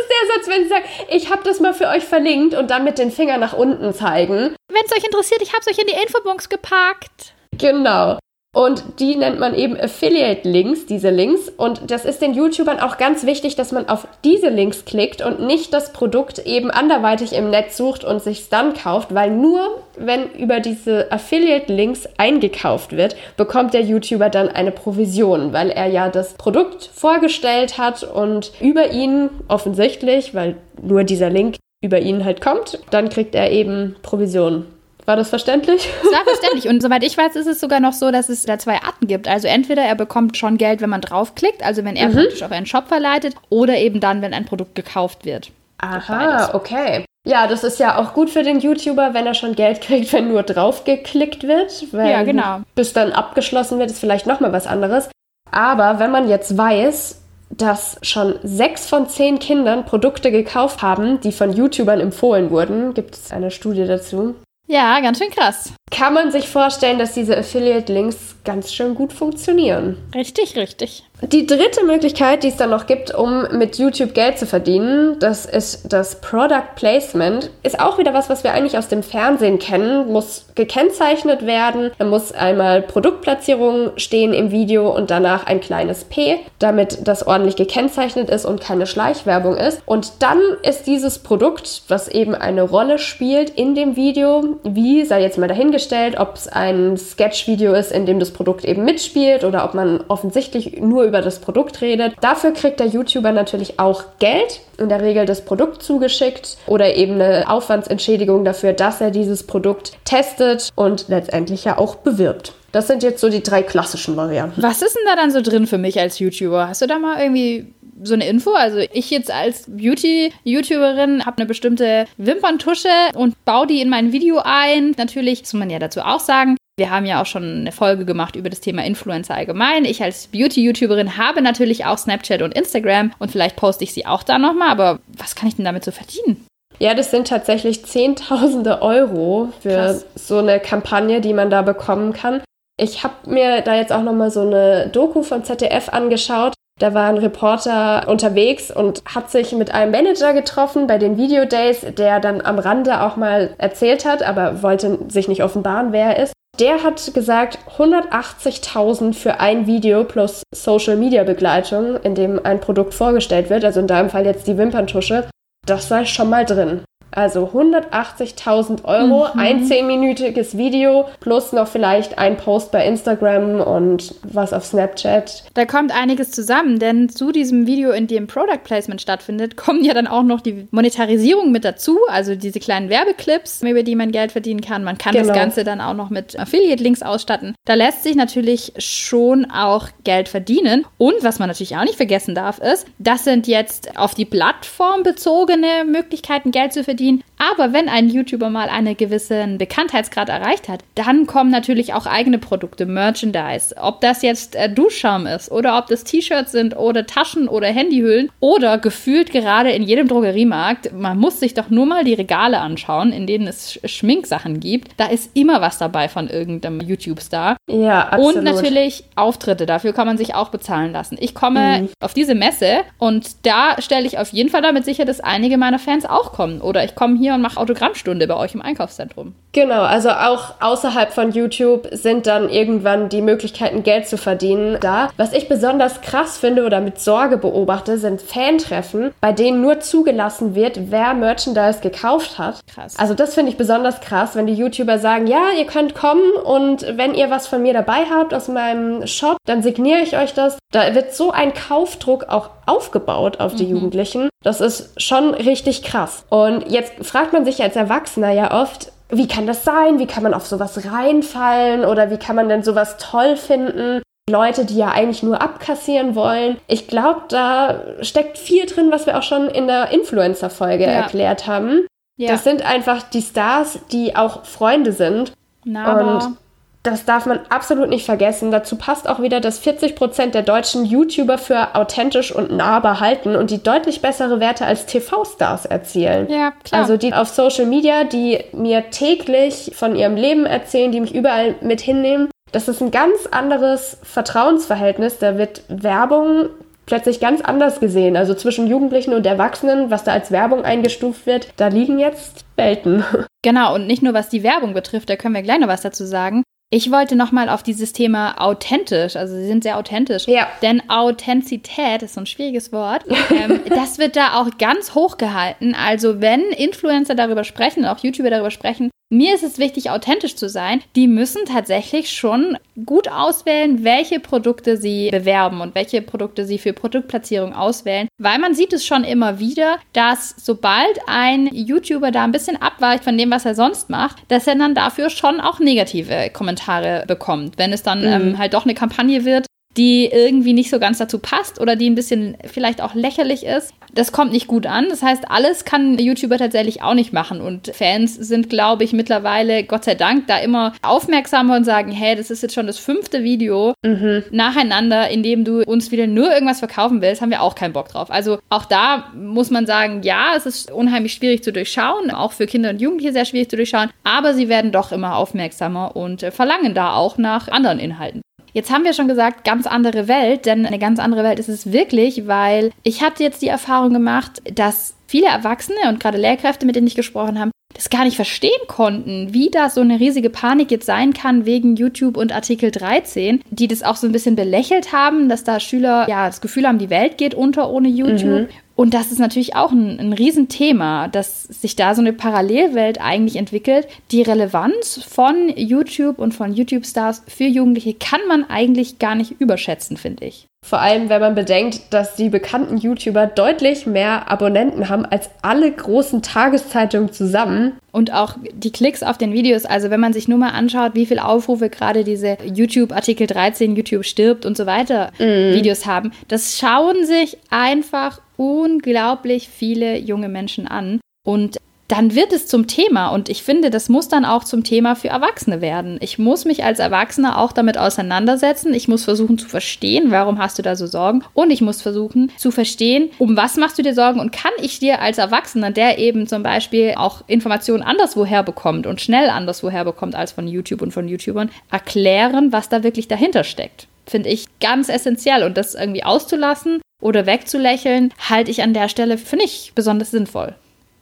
ist 0.00 0.10
der 0.10 0.34
Satz, 0.34 0.48
wenn 0.48 0.62
sie 0.64 0.68
sagen, 0.68 0.84
ich 1.10 1.30
habe 1.30 1.42
das 1.44 1.60
mal 1.60 1.74
für 1.74 1.88
euch 1.88 2.04
verlinkt 2.04 2.54
und 2.54 2.70
dann 2.70 2.84
mit 2.84 2.98
den 2.98 3.10
Fingern 3.10 3.40
nach 3.40 3.52
unten 3.52 3.92
zeigen. 3.92 4.54
Wenn 4.68 4.84
es 4.84 4.92
euch 4.92 5.04
interessiert, 5.04 5.42
ich 5.42 5.52
habe 5.52 5.60
es 5.60 5.68
euch 5.68 5.78
in 5.78 5.86
die 5.86 6.00
Infobox 6.00 6.48
gepackt. 6.48 7.34
Genau. 7.58 8.18
Und 8.56 9.00
die 9.00 9.16
nennt 9.16 9.38
man 9.38 9.54
eben 9.54 9.78
Affiliate-Links, 9.78 10.86
diese 10.86 11.10
Links. 11.10 11.50
Und 11.58 11.90
das 11.90 12.06
ist 12.06 12.22
den 12.22 12.32
YouTubern 12.32 12.80
auch 12.80 12.96
ganz 12.96 13.26
wichtig, 13.26 13.54
dass 13.54 13.70
man 13.70 13.86
auf 13.86 14.08
diese 14.24 14.48
Links 14.48 14.86
klickt 14.86 15.20
und 15.20 15.40
nicht 15.40 15.74
das 15.74 15.92
Produkt 15.92 16.38
eben 16.38 16.70
anderweitig 16.70 17.34
im 17.34 17.50
Netz 17.50 17.76
sucht 17.76 18.02
und 18.02 18.22
sich 18.22 18.48
dann 18.48 18.72
kauft, 18.72 19.14
weil 19.14 19.30
nur 19.30 19.82
wenn 19.98 20.30
über 20.32 20.60
diese 20.60 21.12
Affiliate-Links 21.12 22.08
eingekauft 22.16 22.96
wird, 22.96 23.14
bekommt 23.36 23.74
der 23.74 23.82
YouTuber 23.82 24.30
dann 24.30 24.48
eine 24.48 24.72
Provision, 24.72 25.52
weil 25.52 25.68
er 25.68 25.88
ja 25.88 26.08
das 26.08 26.32
Produkt 26.32 26.88
vorgestellt 26.94 27.76
hat 27.76 28.04
und 28.04 28.52
über 28.62 28.90
ihn 28.90 29.28
offensichtlich, 29.48 30.34
weil 30.34 30.56
nur 30.80 31.04
dieser 31.04 31.28
Link 31.28 31.56
über 31.82 31.98
ihn 31.98 32.24
halt 32.24 32.40
kommt, 32.40 32.78
dann 32.88 33.10
kriegt 33.10 33.34
er 33.34 33.50
eben 33.50 33.96
Provision. 34.00 34.64
War 35.06 35.16
das 35.16 35.30
verständlich? 35.30 35.88
Es 36.02 36.12
war 36.12 36.24
verständlich. 36.24 36.68
Und 36.68 36.82
soweit 36.82 37.04
ich 37.04 37.16
weiß, 37.16 37.36
ist 37.36 37.46
es 37.46 37.60
sogar 37.60 37.80
noch 37.80 37.92
so, 37.92 38.10
dass 38.10 38.28
es 38.28 38.42
da 38.42 38.58
zwei 38.58 38.82
Arten 38.82 39.06
gibt. 39.06 39.28
Also 39.28 39.46
entweder 39.46 39.82
er 39.82 39.94
bekommt 39.94 40.36
schon 40.36 40.58
Geld, 40.58 40.80
wenn 40.80 40.90
man 40.90 41.00
draufklickt, 41.00 41.62
also 41.62 41.84
wenn 41.84 41.96
er 41.96 42.08
mhm. 42.08 42.14
praktisch 42.14 42.42
auf 42.42 42.52
einen 42.52 42.66
Shop 42.66 42.88
verleitet, 42.88 43.34
oder 43.48 43.76
eben 43.78 44.00
dann, 44.00 44.20
wenn 44.20 44.34
ein 44.34 44.44
Produkt 44.44 44.74
gekauft 44.74 45.24
wird. 45.24 45.52
Aha, 45.78 46.54
okay. 46.54 47.04
Ja, 47.24 47.46
das 47.48 47.64
ist 47.64 47.80
ja 47.80 47.98
auch 47.98 48.14
gut 48.14 48.30
für 48.30 48.42
den 48.42 48.60
YouTuber, 48.60 49.12
wenn 49.12 49.26
er 49.26 49.34
schon 49.34 49.54
Geld 49.54 49.80
kriegt, 49.82 50.12
wenn 50.12 50.28
nur 50.28 50.42
draufgeklickt 50.42 51.44
wird. 51.44 51.86
ja, 51.92 52.22
genau. 52.22 52.60
Bis 52.74 52.92
dann 52.92 53.12
abgeschlossen 53.12 53.78
wird, 53.78 53.90
ist 53.90 54.00
vielleicht 54.00 54.26
nochmal 54.26 54.52
was 54.52 54.66
anderes. 54.66 55.08
Aber 55.50 55.98
wenn 55.98 56.10
man 56.10 56.28
jetzt 56.28 56.56
weiß, 56.56 57.22
dass 57.50 57.98
schon 58.02 58.34
sechs 58.42 58.88
von 58.88 59.08
zehn 59.08 59.38
Kindern 59.38 59.84
Produkte 59.84 60.30
gekauft 60.32 60.82
haben, 60.82 61.20
die 61.20 61.32
von 61.32 61.52
YouTubern 61.52 62.00
empfohlen 62.00 62.50
wurden, 62.50 62.94
gibt 62.94 63.14
es 63.14 63.32
eine 63.32 63.50
Studie 63.50 63.86
dazu. 63.86 64.34
Ja, 64.68 64.98
ganz 65.00 65.18
schön 65.18 65.30
krass. 65.30 65.72
Kann 65.92 66.12
man 66.12 66.32
sich 66.32 66.48
vorstellen, 66.48 66.98
dass 66.98 67.14
diese 67.14 67.38
Affiliate-Links 67.38 68.36
ganz 68.44 68.72
schön 68.72 68.94
gut 68.96 69.12
funktionieren. 69.12 69.96
Richtig, 70.14 70.56
richtig. 70.56 71.04
Die 71.22 71.46
dritte 71.46 71.82
Möglichkeit, 71.86 72.42
die 72.42 72.48
es 72.48 72.56
dann 72.56 72.68
noch 72.68 72.86
gibt, 72.86 73.14
um 73.14 73.46
mit 73.52 73.78
YouTube 73.78 74.12
Geld 74.12 74.38
zu 74.38 74.44
verdienen, 74.44 75.18
das 75.18 75.46
ist 75.46 75.90
das 75.90 76.20
Product 76.20 76.74
Placement. 76.76 77.50
Ist 77.62 77.80
auch 77.80 77.96
wieder 77.96 78.12
was, 78.12 78.28
was 78.28 78.44
wir 78.44 78.52
eigentlich 78.52 78.76
aus 78.76 78.88
dem 78.88 79.02
Fernsehen 79.02 79.58
kennen. 79.58 80.12
Muss 80.12 80.44
gekennzeichnet 80.54 81.46
werden. 81.46 81.90
Da 81.98 82.04
muss 82.04 82.32
einmal 82.32 82.82
Produktplatzierung 82.82 83.92
stehen 83.96 84.34
im 84.34 84.50
Video 84.50 84.94
und 84.94 85.10
danach 85.10 85.46
ein 85.46 85.60
kleines 85.60 86.04
P, 86.04 86.36
damit 86.58 87.08
das 87.08 87.26
ordentlich 87.26 87.56
gekennzeichnet 87.56 88.28
ist 88.28 88.44
und 88.44 88.60
keine 88.60 88.86
Schleichwerbung 88.86 89.56
ist. 89.56 89.80
Und 89.86 90.22
dann 90.22 90.40
ist 90.62 90.86
dieses 90.86 91.18
Produkt, 91.18 91.84
was 91.88 92.08
eben 92.08 92.34
eine 92.34 92.62
Rolle 92.62 92.98
spielt 92.98 93.48
in 93.48 93.74
dem 93.74 93.96
Video, 93.96 94.58
wie 94.64 95.06
sei 95.06 95.22
jetzt 95.22 95.38
mal 95.38 95.48
dahingestellt, 95.48 96.18
ob 96.18 96.34
es 96.34 96.46
ein 96.46 96.98
Sketch-Video 96.98 97.72
ist, 97.72 97.90
in 97.90 98.04
dem 98.04 98.20
das 98.20 98.32
Produkt 98.32 98.66
eben 98.66 98.84
mitspielt 98.84 99.44
oder 99.44 99.64
ob 99.64 99.72
man 99.72 100.04
offensichtlich 100.08 100.78
nur 100.78 101.05
über 101.06 101.22
das 101.22 101.40
Produkt 101.40 101.80
redet. 101.80 102.14
Dafür 102.20 102.52
kriegt 102.52 102.80
der 102.80 102.86
YouTuber 102.86 103.32
natürlich 103.32 103.78
auch 103.78 104.04
Geld, 104.18 104.60
in 104.78 104.88
der 104.88 105.00
Regel 105.00 105.26
das 105.26 105.44
Produkt 105.44 105.82
zugeschickt 105.82 106.58
oder 106.66 106.94
eben 106.94 107.14
eine 107.14 107.48
Aufwandsentschädigung 107.48 108.44
dafür, 108.44 108.72
dass 108.72 109.00
er 109.00 109.10
dieses 109.10 109.44
Produkt 109.44 109.92
testet 110.04 110.70
und 110.74 111.08
letztendlich 111.08 111.64
ja 111.64 111.78
auch 111.78 111.96
bewirbt. 111.96 112.54
Das 112.72 112.88
sind 112.88 113.02
jetzt 113.02 113.20
so 113.20 113.30
die 113.30 113.42
drei 113.42 113.62
klassischen 113.62 114.16
Varianten. 114.16 114.62
Was 114.62 114.82
ist 114.82 114.94
denn 114.94 115.04
da 115.06 115.16
dann 115.16 115.30
so 115.30 115.40
drin 115.40 115.66
für 115.66 115.78
mich 115.78 115.98
als 115.98 116.18
YouTuber? 116.18 116.68
Hast 116.68 116.82
du 116.82 116.86
da 116.86 116.98
mal 116.98 117.20
irgendwie 117.22 117.72
so 118.02 118.14
eine 118.14 118.26
Info. 118.26 118.52
Also 118.52 118.78
ich 118.92 119.10
jetzt 119.10 119.30
als 119.30 119.64
Beauty-YouTuberin 119.68 121.24
habe 121.24 121.38
eine 121.38 121.46
bestimmte 121.46 122.06
Wimperntusche 122.16 122.88
und 123.14 123.42
baue 123.44 123.66
die 123.66 123.80
in 123.80 123.88
mein 123.88 124.12
Video 124.12 124.40
ein. 124.44 124.94
Natürlich 124.96 125.40
muss 125.40 125.54
man 125.54 125.70
ja 125.70 125.78
dazu 125.78 126.00
auch 126.00 126.20
sagen, 126.20 126.56
wir 126.78 126.90
haben 126.90 127.06
ja 127.06 127.22
auch 127.22 127.26
schon 127.26 127.60
eine 127.60 127.72
Folge 127.72 128.04
gemacht 128.04 128.36
über 128.36 128.50
das 128.50 128.60
Thema 128.60 128.84
Influencer 128.84 129.34
allgemein. 129.34 129.86
Ich 129.86 130.02
als 130.02 130.26
Beauty-YouTuberin 130.26 131.16
habe 131.16 131.40
natürlich 131.40 131.86
auch 131.86 131.96
Snapchat 131.96 132.42
und 132.42 132.54
Instagram 132.54 133.12
und 133.18 133.30
vielleicht 133.30 133.56
poste 133.56 133.84
ich 133.84 133.94
sie 133.94 134.04
auch 134.04 134.22
da 134.22 134.38
nochmal, 134.38 134.68
aber 134.70 135.00
was 135.08 135.34
kann 135.34 135.48
ich 135.48 135.56
denn 135.56 135.64
damit 135.64 135.84
so 135.84 135.90
verdienen? 135.90 136.46
Ja, 136.78 136.92
das 136.92 137.10
sind 137.10 137.28
tatsächlich 137.28 137.86
Zehntausende 137.86 138.82
Euro 138.82 139.52
für 139.62 139.70
Krass. 139.70 140.06
so 140.14 140.38
eine 140.38 140.60
Kampagne, 140.60 141.22
die 141.22 141.32
man 141.32 141.48
da 141.48 141.62
bekommen 141.62 142.12
kann. 142.12 142.42
Ich 142.78 143.02
habe 143.02 143.14
mir 143.30 143.62
da 143.62 143.74
jetzt 143.74 143.92
auch 143.92 144.02
nochmal 144.02 144.30
so 144.30 144.42
eine 144.42 144.90
Doku 144.90 145.22
von 145.22 145.44
ZDF 145.44 145.88
angeschaut. 145.88 146.52
Da 146.78 146.92
war 146.92 147.08
ein 147.08 147.16
Reporter 147.16 148.06
unterwegs 148.06 148.70
und 148.70 149.02
hat 149.06 149.30
sich 149.30 149.52
mit 149.52 149.70
einem 149.70 149.92
Manager 149.92 150.34
getroffen 150.34 150.86
bei 150.86 150.98
den 150.98 151.16
Video 151.16 151.46
Days, 151.46 151.86
der 151.96 152.20
dann 152.20 152.42
am 152.42 152.58
Rande 152.58 153.00
auch 153.00 153.16
mal 153.16 153.54
erzählt 153.56 154.04
hat, 154.04 154.22
aber 154.22 154.62
wollte 154.62 154.98
sich 155.08 155.26
nicht 155.26 155.42
offenbaren, 155.42 155.92
wer 155.92 156.14
er 156.14 156.22
ist. 156.22 156.34
Der 156.58 156.82
hat 156.82 157.12
gesagt, 157.12 157.58
180.000 157.76 159.12
für 159.12 159.40
ein 159.40 159.66
Video 159.66 160.04
plus 160.04 160.42
Social 160.54 160.96
Media 160.96 161.22
Begleitung, 161.22 161.96
in 162.02 162.14
dem 162.14 162.40
ein 162.44 162.60
Produkt 162.60 162.94
vorgestellt 162.94 163.50
wird, 163.50 163.62
also 163.62 163.80
in 163.80 163.86
deinem 163.86 164.08
Fall 164.08 164.24
jetzt 164.24 164.46
die 164.46 164.56
Wimperntusche, 164.56 165.28
das 165.66 165.88
sei 165.88 166.06
schon 166.06 166.30
mal 166.30 166.46
drin. 166.46 166.82
Also 167.16 167.46
180.000 167.46 168.84
Euro, 168.84 169.28
mhm. 169.32 169.40
ein 169.40 169.64
zehnminütiges 169.64 170.58
Video 170.58 171.06
plus 171.18 171.50
noch 171.52 171.66
vielleicht 171.66 172.18
ein 172.18 172.36
Post 172.36 172.70
bei 172.72 172.86
Instagram 172.86 173.62
und 173.62 174.14
was 174.22 174.52
auf 174.52 174.66
Snapchat. 174.66 175.44
Da 175.54 175.64
kommt 175.64 175.98
einiges 175.98 176.30
zusammen, 176.30 176.78
denn 176.78 177.08
zu 177.08 177.32
diesem 177.32 177.66
Video, 177.66 177.92
in 177.92 178.06
dem 178.06 178.26
Product 178.26 178.62
Placement 178.62 179.00
stattfindet, 179.00 179.56
kommen 179.66 179.82
ja 179.82 179.94
dann 179.94 180.06
auch 180.06 180.24
noch 180.24 180.42
die 180.42 180.68
Monetarisierung 180.72 181.52
mit 181.52 181.64
dazu, 181.64 181.98
also 182.10 182.34
diese 182.34 182.60
kleinen 182.60 182.90
Werbeclips, 182.90 183.62
über 183.62 183.82
die 183.82 183.96
man 183.96 184.12
Geld 184.12 184.32
verdienen 184.32 184.60
kann. 184.60 184.84
Man 184.84 184.98
kann 184.98 185.14
genau. 185.14 185.28
das 185.28 185.34
Ganze 185.34 185.64
dann 185.64 185.80
auch 185.80 185.94
noch 185.94 186.10
mit 186.10 186.38
Affiliate-Links 186.38 187.00
ausstatten. 187.00 187.54
Da 187.64 187.72
lässt 187.72 188.02
sich 188.02 188.14
natürlich 188.14 188.74
schon 188.76 189.50
auch 189.50 189.88
Geld 190.04 190.28
verdienen. 190.28 190.84
Und 190.98 191.14
was 191.22 191.38
man 191.38 191.48
natürlich 191.48 191.78
auch 191.78 191.84
nicht 191.84 191.96
vergessen 191.96 192.34
darf, 192.34 192.58
ist, 192.58 192.86
das 192.98 193.24
sind 193.24 193.46
jetzt 193.46 193.96
auf 193.96 194.14
die 194.14 194.26
Plattform 194.26 195.02
bezogene 195.02 195.86
Möglichkeiten, 195.86 196.50
Geld 196.50 196.74
zu 196.74 196.84
verdienen 196.84 197.05
verdienen. 197.06 197.22
Aber 197.38 197.74
wenn 197.74 197.88
ein 197.88 198.08
YouTuber 198.08 198.48
mal 198.48 198.68
einen 198.68 198.96
gewissen 198.96 199.58
Bekanntheitsgrad 199.58 200.30
erreicht 200.30 200.68
hat, 200.68 200.80
dann 200.94 201.26
kommen 201.26 201.50
natürlich 201.50 201.92
auch 201.92 202.06
eigene 202.06 202.38
Produkte, 202.38 202.86
Merchandise. 202.86 203.74
Ob 203.78 204.00
das 204.00 204.22
jetzt 204.22 204.56
äh, 204.56 204.70
Duschschaum 204.70 205.26
ist 205.26 205.50
oder 205.50 205.78
ob 205.78 205.86
das 205.86 206.04
T-Shirts 206.04 206.52
sind 206.52 206.76
oder 206.76 207.06
Taschen 207.06 207.48
oder 207.48 207.68
Handyhüllen 207.68 208.30
oder 208.40 208.78
gefühlt 208.78 209.32
gerade 209.32 209.70
in 209.70 209.82
jedem 209.82 210.08
Drogeriemarkt. 210.08 210.92
Man 210.94 211.18
muss 211.18 211.38
sich 211.40 211.52
doch 211.52 211.68
nur 211.68 211.84
mal 211.84 212.04
die 212.04 212.14
Regale 212.14 212.58
anschauen, 212.58 213.12
in 213.12 213.26
denen 213.26 213.46
es 213.46 213.78
Schminksachen 213.84 214.60
gibt. 214.60 214.92
Da 214.96 215.06
ist 215.06 215.36
immer 215.36 215.60
was 215.60 215.76
dabei 215.76 216.08
von 216.08 216.28
irgendeinem 216.28 216.80
YouTube-Star. 216.80 217.58
Ja, 217.70 218.08
absolut. 218.08 218.36
Und 218.36 218.44
natürlich 218.44 219.04
Auftritte. 219.14 219.66
Dafür 219.66 219.92
kann 219.92 220.06
man 220.06 220.16
sich 220.16 220.34
auch 220.34 220.48
bezahlen 220.48 220.92
lassen. 220.92 221.18
Ich 221.20 221.34
komme 221.34 221.82
mhm. 221.82 221.88
auf 222.00 222.14
diese 222.14 222.34
Messe 222.34 222.78
und 222.98 223.44
da 223.44 223.80
stelle 223.82 224.06
ich 224.06 224.16
auf 224.16 224.32
jeden 224.32 224.48
Fall 224.48 224.62
damit 224.62 224.86
sicher, 224.86 225.04
dass 225.04 225.20
einige 225.20 225.58
meiner 225.58 225.78
Fans 225.78 226.06
auch 226.06 226.32
kommen. 226.32 226.62
Oder 226.62 226.85
ich 226.86 226.94
komme 226.94 227.18
hier 227.18 227.34
und 227.34 227.42
mache 227.42 227.58
Autogrammstunde 227.58 228.26
bei 228.26 228.36
euch 228.36 228.54
im 228.54 228.62
Einkaufszentrum. 228.62 229.34
Genau, 229.52 229.82
also 229.82 230.10
auch 230.10 230.54
außerhalb 230.60 231.12
von 231.12 231.32
YouTube 231.32 231.88
sind 231.90 232.26
dann 232.26 232.48
irgendwann 232.48 233.08
die 233.08 233.22
Möglichkeiten, 233.22 233.82
Geld 233.82 234.06
zu 234.06 234.18
verdienen 234.18 234.78
da. 234.80 235.10
Was 235.16 235.32
ich 235.32 235.48
besonders 235.48 236.00
krass 236.02 236.36
finde 236.36 236.64
oder 236.64 236.80
mit 236.80 237.00
Sorge 237.00 237.38
beobachte, 237.38 237.98
sind 237.98 238.20
Fantreffen, 238.20 239.12
bei 239.20 239.32
denen 239.32 239.62
nur 239.62 239.80
zugelassen 239.80 240.54
wird, 240.54 240.90
wer 240.90 241.14
Merchandise 241.14 241.80
gekauft 241.80 242.38
hat. 242.38 242.60
Krass. 242.66 242.98
Also 242.98 243.14
das 243.14 243.34
finde 243.34 243.50
ich 243.50 243.56
besonders 243.56 244.00
krass, 244.00 244.36
wenn 244.36 244.46
die 244.46 244.54
YouTuber 244.54 244.98
sagen, 244.98 245.26
ja, 245.26 245.50
ihr 245.58 245.66
könnt 245.66 245.94
kommen 245.94 246.32
und 246.44 246.86
wenn 246.96 247.14
ihr 247.14 247.30
was 247.30 247.46
von 247.46 247.62
mir 247.62 247.72
dabei 247.72 248.04
habt 248.10 248.34
aus 248.34 248.48
meinem 248.48 249.06
Shop, 249.06 249.38
dann 249.46 249.62
signiere 249.62 250.00
ich 250.00 250.16
euch 250.16 250.34
das. 250.34 250.58
Da 250.72 250.94
wird 250.94 251.14
so 251.14 251.30
ein 251.30 251.54
Kaufdruck 251.54 252.26
auch 252.28 252.50
aufgebaut 252.66 253.40
auf 253.40 253.54
die 253.54 253.64
mhm. 253.64 253.70
Jugendlichen. 253.70 254.28
Das 254.42 254.60
ist 254.60 255.00
schon 255.00 255.34
richtig 255.34 255.82
krass. 255.82 256.24
Und 256.28 256.70
jetzt 256.70 256.92
fragt 257.04 257.32
man 257.32 257.44
sich 257.44 257.62
als 257.62 257.76
Erwachsener 257.76 258.32
ja 258.32 258.60
oft, 258.62 258.92
wie 259.08 259.28
kann 259.28 259.46
das 259.46 259.64
sein? 259.64 259.98
Wie 259.98 260.06
kann 260.06 260.22
man 260.22 260.34
auf 260.34 260.46
sowas 260.46 260.90
reinfallen? 260.90 261.84
Oder 261.84 262.10
wie 262.10 262.18
kann 262.18 262.36
man 262.36 262.48
denn 262.48 262.62
sowas 262.62 262.96
toll 262.98 263.36
finden? 263.36 264.02
Leute, 264.28 264.64
die 264.64 264.76
ja 264.76 264.88
eigentlich 264.88 265.22
nur 265.22 265.40
abkassieren 265.40 266.16
wollen. 266.16 266.56
Ich 266.66 266.88
glaube, 266.88 267.22
da 267.28 267.82
steckt 268.00 268.38
viel 268.38 268.66
drin, 268.66 268.90
was 268.90 269.06
wir 269.06 269.16
auch 269.16 269.22
schon 269.22 269.46
in 269.46 269.68
der 269.68 269.92
Influencer-Folge 269.92 270.84
ja. 270.84 270.90
erklärt 270.90 271.46
haben. 271.46 271.86
Ja. 272.16 272.32
Das 272.32 272.42
sind 272.42 272.66
einfach 272.68 273.04
die 273.04 273.22
Stars, 273.22 273.78
die 273.92 274.16
auch 274.16 274.44
Freunde 274.44 274.90
sind. 274.90 275.32
Na, 275.64 276.00
und 276.00 276.36
das 276.86 277.04
darf 277.04 277.26
man 277.26 277.40
absolut 277.48 277.88
nicht 277.88 278.06
vergessen. 278.06 278.50
Dazu 278.50 278.76
passt 278.76 279.08
auch 279.08 279.20
wieder, 279.20 279.40
dass 279.40 279.58
40 279.58 279.96
Prozent 279.96 280.34
der 280.34 280.42
deutschen 280.42 280.84
YouTuber 280.84 281.36
für 281.36 281.74
authentisch 281.74 282.32
und 282.34 282.52
nahbar 282.52 283.00
halten 283.00 283.34
und 283.36 283.50
die 283.50 283.62
deutlich 283.62 284.00
bessere 284.00 284.40
Werte 284.40 284.64
als 284.64 284.86
TV-Stars 284.86 285.66
erzielen. 285.66 286.30
Ja, 286.30 286.52
klar. 286.64 286.82
Also 286.82 286.96
die 286.96 287.12
auf 287.12 287.28
Social 287.28 287.66
Media, 287.66 288.04
die 288.04 288.38
mir 288.52 288.90
täglich 288.90 289.72
von 289.74 289.96
ihrem 289.96 290.16
Leben 290.16 290.46
erzählen, 290.46 290.92
die 290.92 291.00
mich 291.00 291.14
überall 291.14 291.56
mit 291.60 291.80
hinnehmen. 291.80 292.30
Das 292.52 292.68
ist 292.68 292.80
ein 292.80 292.92
ganz 292.92 293.26
anderes 293.30 293.98
Vertrauensverhältnis. 294.02 295.18
Da 295.18 295.36
wird 295.36 295.62
Werbung 295.68 296.50
plötzlich 296.86 297.20
ganz 297.20 297.40
anders 297.40 297.80
gesehen. 297.80 298.16
Also 298.16 298.34
zwischen 298.34 298.68
Jugendlichen 298.68 299.12
und 299.12 299.26
Erwachsenen, 299.26 299.90
was 299.90 300.04
da 300.04 300.12
als 300.12 300.30
Werbung 300.30 300.64
eingestuft 300.64 301.26
wird, 301.26 301.48
da 301.56 301.68
liegen 301.68 301.98
jetzt 301.98 302.44
Welten. 302.56 303.04
Genau, 303.42 303.76
und 303.76 303.86
nicht 303.86 304.02
nur 304.02 304.12
was 304.12 304.28
die 304.28 304.42
Werbung 304.42 304.74
betrifft, 304.74 305.08
da 305.08 305.14
können 305.14 305.36
wir 305.36 305.42
gleich 305.42 305.60
noch 305.60 305.68
was 305.68 305.82
dazu 305.82 306.04
sagen. 306.04 306.42
Ich 306.70 306.90
wollte 306.90 307.14
nochmal 307.14 307.48
auf 307.48 307.62
dieses 307.62 307.92
Thema 307.92 308.40
authentisch, 308.40 309.14
also 309.14 309.36
sie 309.36 309.46
sind 309.46 309.62
sehr 309.62 309.78
authentisch. 309.78 310.26
Ja. 310.26 310.48
Denn 310.62 310.82
Authentizität 310.90 312.02
ist 312.02 312.14
so 312.14 312.20
ein 312.22 312.26
schwieriges 312.26 312.72
Wort. 312.72 313.04
ähm, 313.30 313.60
das 313.68 313.98
wird 313.98 314.16
da 314.16 314.40
auch 314.40 314.58
ganz 314.58 314.94
hoch 314.94 315.16
gehalten. 315.16 315.76
Also 315.76 316.20
wenn 316.20 316.40
Influencer 316.40 317.14
darüber 317.14 317.44
sprechen, 317.44 317.84
auch 317.84 317.98
YouTuber 317.98 318.30
darüber 318.30 318.50
sprechen, 318.50 318.90
mir 319.08 319.34
ist 319.34 319.44
es 319.44 319.58
wichtig, 319.58 319.90
authentisch 319.90 320.36
zu 320.36 320.48
sein. 320.48 320.82
Die 320.96 321.06
müssen 321.06 321.44
tatsächlich 321.44 322.10
schon 322.10 322.58
gut 322.84 323.08
auswählen, 323.08 323.84
welche 323.84 324.20
Produkte 324.20 324.76
sie 324.76 325.10
bewerben 325.10 325.60
und 325.60 325.74
welche 325.74 326.02
Produkte 326.02 326.44
sie 326.44 326.58
für 326.58 326.72
Produktplatzierung 326.72 327.54
auswählen, 327.54 328.08
weil 328.18 328.38
man 328.38 328.54
sieht 328.54 328.72
es 328.72 328.84
schon 328.84 329.04
immer 329.04 329.38
wieder, 329.38 329.78
dass 329.92 330.34
sobald 330.36 330.98
ein 331.06 331.48
YouTuber 331.52 332.10
da 332.10 332.24
ein 332.24 332.32
bisschen 332.32 332.60
abweicht 332.60 333.04
von 333.04 333.16
dem, 333.16 333.30
was 333.30 333.44
er 333.44 333.54
sonst 333.54 333.90
macht, 333.90 334.16
dass 334.28 334.46
er 334.46 334.56
dann 334.56 334.74
dafür 334.74 335.10
schon 335.10 335.40
auch 335.40 335.60
negative 335.60 336.30
Kommentare 336.32 337.04
bekommt. 337.06 337.58
Wenn 337.58 337.72
es 337.72 337.82
dann 337.82 338.00
mhm. 338.00 338.06
ähm, 338.06 338.38
halt 338.38 338.54
doch 338.54 338.64
eine 338.64 338.74
Kampagne 338.74 339.24
wird, 339.24 339.46
die 339.76 340.06
irgendwie 340.06 340.52
nicht 340.52 340.70
so 340.70 340.78
ganz 340.78 340.98
dazu 340.98 341.18
passt 341.18 341.60
oder 341.60 341.76
die 341.76 341.88
ein 341.88 341.94
bisschen 341.94 342.36
vielleicht 342.44 342.80
auch 342.80 342.94
lächerlich 342.94 343.44
ist. 343.44 343.74
Das 343.92 344.12
kommt 344.12 344.32
nicht 344.32 344.46
gut 344.46 344.66
an. 344.66 344.88
Das 344.90 345.02
heißt, 345.02 345.30
alles 345.30 345.64
kann 345.64 345.98
YouTuber 345.98 346.38
tatsächlich 346.38 346.82
auch 346.82 346.94
nicht 346.94 347.12
machen. 347.12 347.40
Und 347.40 347.68
Fans 347.68 348.14
sind, 348.14 348.50
glaube 348.50 348.84
ich, 348.84 348.92
mittlerweile, 348.92 349.64
Gott 349.64 349.84
sei 349.84 349.94
Dank, 349.94 350.26
da 350.26 350.38
immer 350.38 350.74
aufmerksamer 350.82 351.56
und 351.56 351.64
sagen, 351.64 351.92
hey, 351.92 352.14
das 352.14 352.30
ist 352.30 352.42
jetzt 352.42 352.54
schon 352.54 352.66
das 352.66 352.78
fünfte 352.78 353.22
Video 353.22 353.74
mhm. 353.84 354.24
nacheinander, 354.30 355.08
in 355.08 355.22
dem 355.22 355.44
du 355.44 355.62
uns 355.62 355.90
wieder 355.90 356.06
nur 356.06 356.32
irgendwas 356.32 356.58
verkaufen 356.58 357.00
willst, 357.00 357.22
haben 357.22 357.30
wir 357.30 357.42
auch 357.42 357.54
keinen 357.54 357.72
Bock 357.72 357.88
drauf. 357.88 358.10
Also 358.10 358.38
auch 358.50 358.64
da 358.66 359.10
muss 359.14 359.50
man 359.50 359.66
sagen, 359.66 360.02
ja, 360.02 360.34
es 360.36 360.46
ist 360.46 360.70
unheimlich 360.70 361.14
schwierig 361.14 361.42
zu 361.42 361.52
durchschauen, 361.52 362.10
auch 362.10 362.32
für 362.32 362.46
Kinder 362.46 362.70
und 362.70 362.80
Jugendliche 362.80 363.12
sehr 363.12 363.24
schwierig 363.24 363.50
zu 363.50 363.56
durchschauen, 363.56 363.90
aber 364.04 364.34
sie 364.34 364.48
werden 364.48 364.72
doch 364.72 364.92
immer 364.92 365.16
aufmerksamer 365.16 365.96
und 365.96 366.22
verlangen 366.22 366.74
da 366.74 366.94
auch 366.94 367.18
nach 367.18 367.48
anderen 367.48 367.78
Inhalten. 367.78 368.22
Jetzt 368.56 368.72
haben 368.72 368.84
wir 368.84 368.94
schon 368.94 369.06
gesagt, 369.06 369.44
ganz 369.44 369.66
andere 369.66 370.08
Welt, 370.08 370.46
denn 370.46 370.64
eine 370.64 370.78
ganz 370.78 370.98
andere 370.98 371.22
Welt 371.22 371.38
ist 371.38 371.50
es 371.50 371.72
wirklich, 371.72 372.26
weil 372.26 372.70
ich 372.84 373.02
hatte 373.02 373.22
jetzt 373.22 373.42
die 373.42 373.48
Erfahrung 373.48 373.92
gemacht, 373.92 374.40
dass 374.50 374.94
viele 375.06 375.26
Erwachsene 375.26 375.76
und 375.90 376.00
gerade 376.00 376.16
Lehrkräfte, 376.16 376.64
mit 376.64 376.74
denen 376.74 376.86
ich 376.86 376.94
gesprochen 376.94 377.38
habe, 377.38 377.50
das 377.74 377.90
gar 377.90 378.04
nicht 378.04 378.16
verstehen 378.16 378.62
konnten, 378.66 379.34
wie 379.34 379.50
da 379.50 379.68
so 379.68 379.82
eine 379.82 380.00
riesige 380.00 380.30
Panik 380.30 380.70
jetzt 380.70 380.86
sein 380.86 381.12
kann 381.12 381.44
wegen 381.44 381.76
YouTube 381.76 382.16
und 382.16 382.32
Artikel 382.32 382.70
13, 382.70 383.42
die 383.50 383.68
das 383.68 383.82
auch 383.82 383.96
so 383.96 384.06
ein 384.06 384.12
bisschen 384.12 384.36
belächelt 384.36 384.90
haben, 384.90 385.28
dass 385.28 385.44
da 385.44 385.60
Schüler 385.60 386.08
ja 386.08 386.24
das 386.24 386.40
Gefühl 386.40 386.66
haben, 386.66 386.78
die 386.78 386.88
Welt 386.88 387.18
geht 387.18 387.34
unter 387.34 387.68
ohne 387.68 387.88
YouTube. 387.88 388.48
Mhm. 388.48 388.48
Und 388.76 388.92
das 388.92 389.10
ist 389.10 389.18
natürlich 389.18 389.56
auch 389.56 389.72
ein, 389.72 389.98
ein 389.98 390.12
Riesenthema, 390.12 391.08
dass 391.08 391.44
sich 391.44 391.76
da 391.76 391.94
so 391.94 392.02
eine 392.02 392.12
Parallelwelt 392.12 393.00
eigentlich 393.00 393.36
entwickelt. 393.36 393.88
Die 394.12 394.22
Relevanz 394.22 395.02
von 395.02 395.48
YouTube 395.56 396.18
und 396.18 396.34
von 396.34 396.52
YouTube-Stars 396.52 397.22
für 397.26 397.44
Jugendliche 397.44 397.94
kann 397.94 398.20
man 398.28 398.44
eigentlich 398.48 398.98
gar 398.98 399.14
nicht 399.14 399.40
überschätzen, 399.40 399.96
finde 399.96 400.26
ich. 400.26 400.46
Vor 400.66 400.80
allem, 400.80 401.08
wenn 401.08 401.20
man 401.20 401.36
bedenkt, 401.36 401.82
dass 401.90 402.16
die 402.16 402.28
bekannten 402.28 402.76
YouTuber 402.76 403.28
deutlich 403.28 403.86
mehr 403.86 404.28
Abonnenten 404.28 404.88
haben 404.88 405.06
als 405.06 405.30
alle 405.40 405.70
großen 405.70 406.22
Tageszeitungen 406.22 407.12
zusammen. 407.12 407.78
Und 407.92 408.12
auch 408.12 408.34
die 408.52 408.72
Klicks 408.72 409.04
auf 409.04 409.16
den 409.16 409.32
Videos, 409.32 409.64
also 409.64 409.90
wenn 409.90 410.00
man 410.00 410.12
sich 410.12 410.26
nur 410.28 410.38
mal 410.38 410.50
anschaut, 410.50 410.94
wie 410.94 411.06
viele 411.06 411.24
Aufrufe 411.24 411.70
gerade 411.70 412.04
diese 412.04 412.36
YouTube 412.44 412.92
Artikel 412.92 413.28
13, 413.28 413.76
YouTube 413.76 414.04
stirbt 414.04 414.44
und 414.44 414.56
so 414.56 414.66
weiter 414.66 415.12
mm. 415.18 415.54
Videos 415.54 415.86
haben, 415.86 416.10
das 416.28 416.58
schauen 416.58 417.06
sich 417.06 417.38
einfach 417.48 418.20
unglaublich 418.36 419.48
viele 419.48 419.98
junge 419.98 420.28
Menschen 420.28 420.66
an. 420.66 421.00
Und 421.24 421.58
dann 421.88 422.14
wird 422.16 422.32
es 422.32 422.48
zum 422.48 422.66
Thema 422.66 423.08
und 423.08 423.28
ich 423.28 423.42
finde, 423.42 423.70
das 423.70 423.88
muss 423.88 424.08
dann 424.08 424.24
auch 424.24 424.42
zum 424.42 424.64
Thema 424.64 424.96
für 424.96 425.08
Erwachsene 425.08 425.60
werden. 425.60 425.98
Ich 426.00 426.18
muss 426.18 426.44
mich 426.44 426.64
als 426.64 426.80
Erwachsener 426.80 427.38
auch 427.38 427.52
damit 427.52 427.78
auseinandersetzen. 427.78 428.74
Ich 428.74 428.88
muss 428.88 429.04
versuchen 429.04 429.38
zu 429.38 429.48
verstehen, 429.48 430.10
warum 430.10 430.38
hast 430.38 430.58
du 430.58 430.62
da 430.62 430.74
so 430.74 430.86
Sorgen 430.86 431.22
und 431.32 431.50
ich 431.50 431.60
muss 431.60 431.82
versuchen 431.82 432.32
zu 432.36 432.50
verstehen, 432.50 433.10
um 433.18 433.36
was 433.36 433.56
machst 433.56 433.78
du 433.78 433.82
dir 433.82 433.94
Sorgen 433.94 434.18
und 434.18 434.32
kann 434.32 434.52
ich 434.60 434.80
dir 434.80 435.00
als 435.00 435.18
Erwachsener, 435.18 435.70
der 435.70 435.98
eben 435.98 436.26
zum 436.26 436.42
Beispiel 436.42 436.94
auch 436.96 437.22
Informationen 437.28 437.84
anderswoher 437.84 438.42
bekommt 438.42 438.86
und 438.86 439.00
schnell 439.00 439.30
anderswoher 439.30 439.84
bekommt 439.84 440.16
als 440.16 440.32
von 440.32 440.48
YouTube 440.48 440.82
und 440.82 440.92
von 440.92 441.06
YouTubern, 441.06 441.50
erklären, 441.70 442.50
was 442.50 442.68
da 442.68 442.82
wirklich 442.82 443.06
dahinter 443.06 443.44
steckt. 443.44 443.86
Finde 444.06 444.28
ich 444.28 444.46
ganz 444.60 444.88
essentiell 444.88 445.44
und 445.44 445.56
das 445.56 445.74
irgendwie 445.74 446.04
auszulassen 446.04 446.80
oder 447.00 447.26
wegzulächeln, 447.26 448.12
halte 448.18 448.50
ich 448.50 448.62
an 448.62 448.74
der 448.74 448.88
Stelle 448.88 449.18
für 449.18 449.36
nicht 449.36 449.74
besonders 449.74 450.10
sinnvoll. 450.10 450.54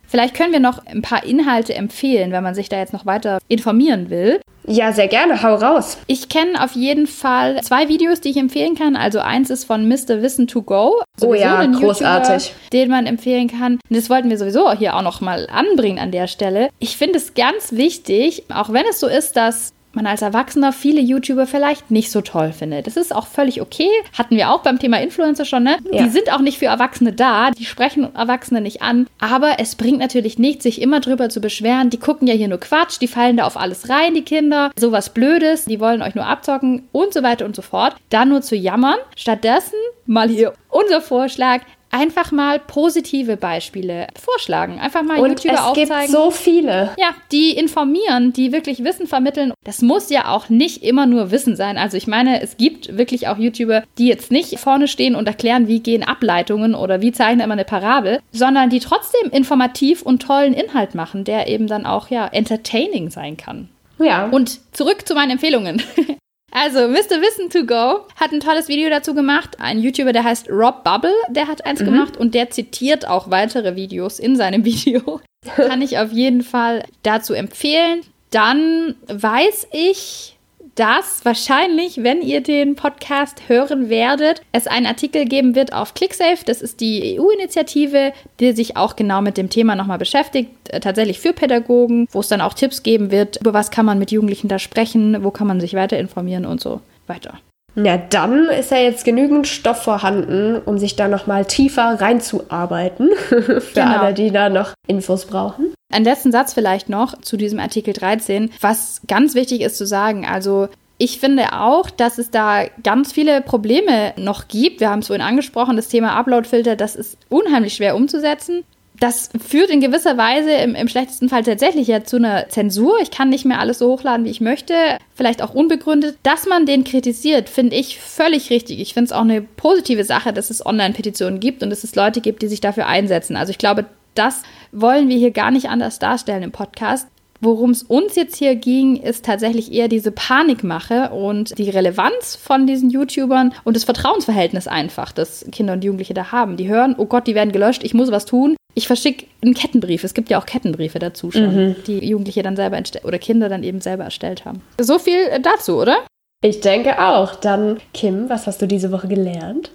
Vielleicht 0.06 0.34
können 0.34 0.52
wir 0.52 0.60
noch 0.60 0.84
ein 0.86 1.02
paar 1.02 1.24
Inhalte 1.24 1.74
empfehlen, 1.74 2.30
wenn 2.30 2.42
man 2.42 2.54
sich 2.54 2.68
da 2.68 2.78
jetzt 2.78 2.92
noch 2.92 3.06
weiter 3.06 3.38
informieren 3.48 4.10
will. 4.10 4.40
Ja, 4.66 4.92
sehr 4.92 5.08
gerne. 5.08 5.42
Hau 5.42 5.56
raus. 5.56 5.98
Ich 6.06 6.28
kenne 6.28 6.62
auf 6.62 6.72
jeden 6.72 7.06
Fall 7.06 7.60
zwei 7.62 7.88
Videos, 7.88 8.20
die 8.20 8.30
ich 8.30 8.36
empfehlen 8.36 8.76
kann. 8.76 8.96
Also 8.96 9.18
eins 9.18 9.50
ist 9.50 9.64
von 9.64 9.86
Mr. 9.88 10.22
Wissen 10.22 10.46
to 10.46 10.62
Go. 10.62 11.02
Oh 11.20 11.34
ja, 11.34 11.64
großartig. 11.66 12.48
YouTuber, 12.48 12.70
den 12.72 12.90
man 12.90 13.06
empfehlen 13.06 13.48
kann. 13.48 13.74
Und 13.74 13.96
das 13.96 14.08
wollten 14.08 14.30
wir 14.30 14.38
sowieso 14.38 14.72
hier 14.72 14.96
auch 14.96 15.02
noch 15.02 15.20
mal 15.20 15.48
anbringen 15.50 15.98
an 15.98 16.12
der 16.12 16.28
Stelle. 16.28 16.70
Ich 16.78 16.96
finde 16.96 17.18
es 17.18 17.34
ganz 17.34 17.72
wichtig, 17.72 18.44
auch 18.48 18.72
wenn 18.72 18.86
es 18.88 19.00
so 19.00 19.06
ist, 19.06 19.36
dass 19.36 19.72
man 19.96 20.06
als 20.06 20.22
Erwachsener 20.22 20.72
viele 20.72 21.00
YouTuber 21.00 21.46
vielleicht 21.46 21.90
nicht 21.90 22.10
so 22.10 22.20
toll 22.20 22.52
findet. 22.52 22.86
Das 22.86 22.96
ist 22.96 23.14
auch 23.14 23.26
völlig 23.26 23.60
okay. 23.60 23.88
Hatten 24.16 24.36
wir 24.36 24.50
auch 24.50 24.62
beim 24.62 24.78
Thema 24.78 25.00
Influencer 25.00 25.44
schon, 25.44 25.64
ne? 25.64 25.78
Ja. 25.90 26.02
Die 26.02 26.10
sind 26.10 26.32
auch 26.32 26.40
nicht 26.40 26.58
für 26.58 26.66
Erwachsene 26.66 27.12
da, 27.12 27.50
die 27.50 27.64
sprechen 27.64 28.14
Erwachsene 28.14 28.60
nicht 28.60 28.82
an. 28.82 29.06
Aber 29.18 29.56
es 29.58 29.74
bringt 29.76 29.98
natürlich 29.98 30.38
nichts, 30.38 30.64
sich 30.64 30.80
immer 30.80 31.00
drüber 31.00 31.28
zu 31.28 31.40
beschweren. 31.40 31.90
Die 31.90 31.98
gucken 31.98 32.28
ja 32.28 32.34
hier 32.34 32.48
nur 32.48 32.60
Quatsch, 32.60 33.00
die 33.00 33.08
fallen 33.08 33.36
da 33.36 33.44
auf 33.44 33.56
alles 33.56 33.88
rein, 33.88 34.14
die 34.14 34.22
Kinder. 34.22 34.70
Sowas 34.76 35.10
Blödes, 35.10 35.64
die 35.64 35.80
wollen 35.80 36.02
euch 36.02 36.14
nur 36.14 36.26
abzocken 36.26 36.88
und 36.92 37.12
so 37.12 37.22
weiter 37.22 37.44
und 37.44 37.56
so 37.56 37.62
fort. 37.62 37.96
Da 38.10 38.24
nur 38.24 38.42
zu 38.42 38.56
jammern. 38.56 38.98
Stattdessen 39.16 39.78
mal 40.06 40.28
hier 40.28 40.52
unser 40.68 41.00
Vorschlag 41.00 41.60
einfach 41.94 42.32
mal 42.32 42.58
positive 42.58 43.36
Beispiele 43.36 44.08
vorschlagen. 44.20 44.80
Einfach 44.80 45.02
mal 45.04 45.20
und 45.20 45.30
YouTuber 45.30 45.54
es 45.54 45.60
aufzeigen. 45.60 45.92
Es 45.92 46.00
gibt 46.00 46.12
so 46.12 46.30
viele. 46.30 46.90
Ja, 46.98 47.14
die 47.30 47.56
informieren, 47.56 48.32
die 48.32 48.52
wirklich 48.52 48.82
Wissen 48.82 49.06
vermitteln. 49.06 49.52
Das 49.62 49.80
muss 49.80 50.10
ja 50.10 50.28
auch 50.28 50.48
nicht 50.48 50.82
immer 50.82 51.06
nur 51.06 51.30
Wissen 51.30 51.54
sein. 51.54 51.78
Also 51.78 51.96
ich 51.96 52.08
meine, 52.08 52.42
es 52.42 52.56
gibt 52.56 52.98
wirklich 52.98 53.28
auch 53.28 53.38
YouTuber, 53.38 53.84
die 53.98 54.08
jetzt 54.08 54.32
nicht 54.32 54.58
vorne 54.58 54.88
stehen 54.88 55.14
und 55.14 55.28
erklären, 55.28 55.68
wie 55.68 55.80
gehen 55.80 56.02
Ableitungen 56.02 56.74
oder 56.74 57.00
wie 57.00 57.12
zeichnet 57.12 57.46
man 57.46 57.52
eine 57.52 57.64
Parabel, 57.64 58.20
sondern 58.32 58.70
die 58.70 58.80
trotzdem 58.80 59.30
informativ 59.30 60.02
und 60.02 60.22
tollen 60.22 60.52
Inhalt 60.52 60.94
machen, 60.94 61.24
der 61.24 61.46
eben 61.46 61.68
dann 61.68 61.86
auch 61.86 62.10
ja 62.10 62.26
entertaining 62.26 63.10
sein 63.10 63.36
kann. 63.36 63.68
Ja. 63.98 64.26
Und 64.26 64.60
zurück 64.74 65.06
zu 65.06 65.14
meinen 65.14 65.30
Empfehlungen. 65.30 65.80
Also, 66.54 66.86
Mr. 66.86 67.20
Wissen 67.20 67.50
to 67.50 67.66
Go 67.66 68.06
hat 68.14 68.30
ein 68.32 68.38
tolles 68.38 68.68
Video 68.68 68.88
dazu 68.88 69.12
gemacht. 69.12 69.58
Ein 69.58 69.80
YouTuber, 69.80 70.12
der 70.12 70.22
heißt 70.22 70.48
Rob 70.48 70.84
Bubble, 70.84 71.12
der 71.28 71.48
hat 71.48 71.66
eins 71.66 71.80
mhm. 71.80 71.86
gemacht 71.86 72.16
und 72.16 72.32
der 72.32 72.48
zitiert 72.50 73.08
auch 73.08 73.28
weitere 73.28 73.74
Videos 73.74 74.20
in 74.20 74.36
seinem 74.36 74.64
Video. 74.64 75.20
Kann 75.56 75.82
ich 75.82 75.98
auf 75.98 76.12
jeden 76.12 76.42
Fall 76.42 76.84
dazu 77.02 77.34
empfehlen. 77.34 78.02
Dann 78.30 78.94
weiß 79.08 79.66
ich, 79.72 80.33
dass 80.74 81.24
wahrscheinlich, 81.24 82.02
wenn 82.02 82.20
ihr 82.22 82.42
den 82.42 82.74
Podcast 82.74 83.48
hören 83.48 83.88
werdet, 83.88 84.42
es 84.52 84.66
einen 84.66 84.86
Artikel 84.86 85.24
geben 85.24 85.54
wird 85.54 85.72
auf 85.72 85.94
ClickSafe. 85.94 86.44
Das 86.44 86.62
ist 86.62 86.80
die 86.80 87.18
EU-Initiative, 87.18 88.12
die 88.40 88.52
sich 88.52 88.76
auch 88.76 88.96
genau 88.96 89.20
mit 89.22 89.36
dem 89.36 89.50
Thema 89.50 89.76
nochmal 89.76 89.98
beschäftigt, 89.98 90.50
äh, 90.70 90.80
tatsächlich 90.80 91.20
für 91.20 91.32
Pädagogen, 91.32 92.06
wo 92.10 92.20
es 92.20 92.28
dann 92.28 92.40
auch 92.40 92.54
Tipps 92.54 92.82
geben 92.82 93.10
wird, 93.10 93.38
über 93.40 93.54
was 93.54 93.70
kann 93.70 93.86
man 93.86 93.98
mit 93.98 94.10
Jugendlichen 94.10 94.48
da 94.48 94.58
sprechen, 94.58 95.22
wo 95.22 95.30
kann 95.30 95.46
man 95.46 95.60
sich 95.60 95.74
weiter 95.74 95.98
informieren 95.98 96.46
und 96.46 96.60
so 96.60 96.80
weiter. 97.06 97.38
Ja, 97.76 97.96
dann 97.96 98.46
ist 98.48 98.70
ja 98.70 98.78
jetzt 98.78 99.04
genügend 99.04 99.48
Stoff 99.48 99.82
vorhanden, 99.82 100.60
um 100.64 100.78
sich 100.78 100.94
da 100.94 101.08
nochmal 101.08 101.44
tiefer 101.44 102.00
reinzuarbeiten. 102.00 103.10
Für 103.28 103.60
genau. 103.74 103.98
alle, 103.98 104.14
die 104.14 104.30
da 104.30 104.48
noch 104.48 104.74
Infos 104.86 105.26
brauchen. 105.26 105.73
Ein 105.94 106.04
letzten 106.04 106.32
Satz 106.32 106.52
vielleicht 106.52 106.88
noch 106.88 107.20
zu 107.20 107.36
diesem 107.36 107.60
Artikel 107.60 107.94
13, 107.94 108.50
was 108.60 109.00
ganz 109.06 109.34
wichtig 109.34 109.60
ist 109.60 109.76
zu 109.76 109.86
sagen. 109.86 110.26
Also 110.26 110.68
ich 110.98 111.20
finde 111.20 111.52
auch, 111.52 111.90
dass 111.90 112.18
es 112.18 112.30
da 112.30 112.64
ganz 112.82 113.12
viele 113.12 113.40
Probleme 113.40 114.12
noch 114.16 114.48
gibt. 114.48 114.80
Wir 114.80 114.90
haben 114.90 115.00
es 115.00 115.06
vorhin 115.06 115.24
angesprochen, 115.24 115.76
das 115.76 115.88
Thema 115.88 116.16
Uploadfilter, 116.16 116.76
das 116.76 116.96
ist 116.96 117.16
unheimlich 117.28 117.74
schwer 117.74 117.96
umzusetzen 117.96 118.64
das 119.00 119.30
führt 119.44 119.70
in 119.70 119.80
gewisser 119.80 120.16
Weise 120.16 120.52
im, 120.52 120.74
im, 120.74 120.88
schlechtesten 120.88 121.28
Fall 121.28 121.42
tatsächlich 121.42 121.88
ja 121.88 122.04
zu 122.04 122.16
einer 122.16 122.48
Zensur. 122.48 122.98
Ich 123.02 123.10
kann 123.10 123.28
nicht 123.28 123.44
mehr 123.44 123.58
alles 123.58 123.80
so 123.80 123.90
hochladen, 123.90 124.24
wie 124.24 124.30
ich 124.30 124.40
möchte. 124.40 124.74
Vielleicht 125.14 125.42
auch 125.42 125.52
unbegründet. 125.52 126.16
Dass 126.22 126.46
man 126.46 126.64
den 126.64 126.84
kritisiert, 126.84 127.48
finde 127.48 127.74
ich 127.74 127.98
völlig 127.98 128.50
richtig. 128.50 128.80
Ich 128.80 128.94
finde 128.94 129.06
es 129.06 129.12
auch 129.12 129.22
eine 129.22 129.42
positive 129.42 130.04
Sache, 130.04 130.32
dass 130.32 130.50
es 130.50 130.64
Online-Petitionen 130.64 131.40
gibt 131.40 131.62
und 131.62 131.70
dass 131.70 131.82
es 131.82 131.96
Leute 131.96 132.20
gibt, 132.20 132.42
die 132.42 132.48
sich 132.48 132.60
dafür 132.60 132.86
einsetzen. 132.86 133.36
Also 133.36 133.50
ich 133.50 133.58
glaube, 133.58 133.86
das 134.14 134.42
wollen 134.72 135.08
wir 135.08 135.16
hier 135.16 135.30
gar 135.30 135.50
nicht 135.50 135.68
anders 135.68 135.98
darstellen 135.98 136.42
im 136.42 136.52
Podcast. 136.52 137.08
Worum 137.40 137.70
es 137.70 137.82
uns 137.82 138.16
jetzt 138.16 138.36
hier 138.36 138.54
ging, 138.54 138.96
ist 138.96 139.24
tatsächlich 139.26 139.70
eher 139.70 139.88
diese 139.88 140.12
Panikmache 140.12 141.10
und 141.10 141.58
die 141.58 141.68
Relevanz 141.68 142.36
von 142.36 142.66
diesen 142.66 142.88
YouTubern 142.88 143.52
und 143.64 143.76
das 143.76 143.84
Vertrauensverhältnis 143.84 144.66
einfach, 144.66 145.12
das 145.12 145.44
Kinder 145.52 145.74
und 145.74 145.84
Jugendliche 145.84 146.14
da 146.14 146.32
haben. 146.32 146.56
Die 146.56 146.68
hören, 146.68 146.94
oh 146.96 147.04
Gott, 147.04 147.26
die 147.26 147.34
werden 147.34 147.52
gelöscht, 147.52 147.84
ich 147.84 147.92
muss 147.92 148.10
was 148.10 148.24
tun. 148.24 148.56
Ich 148.74 148.86
verschicke 148.86 149.26
einen 149.42 149.54
Kettenbrief. 149.54 150.04
Es 150.04 150.14
gibt 150.14 150.30
ja 150.30 150.40
auch 150.40 150.46
Kettenbriefe 150.46 150.98
dazu 150.98 151.30
schon, 151.30 151.68
mhm. 151.68 151.76
die 151.86 152.04
Jugendliche 152.04 152.42
dann 152.42 152.56
selber 152.56 152.82
oder 153.04 153.18
Kinder 153.18 153.48
dann 153.48 153.62
eben 153.62 153.80
selber 153.80 154.04
erstellt 154.04 154.44
haben. 154.44 154.62
So 154.80 154.98
viel 154.98 155.38
dazu, 155.42 155.76
oder? 155.76 155.98
Ich 156.44 156.60
denke 156.60 156.98
auch. 156.98 157.36
Dann, 157.36 157.78
Kim, 157.92 158.28
was 158.28 158.46
hast 158.46 158.60
du 158.60 158.66
diese 158.66 158.90
Woche 158.92 159.08
gelernt? 159.08 159.70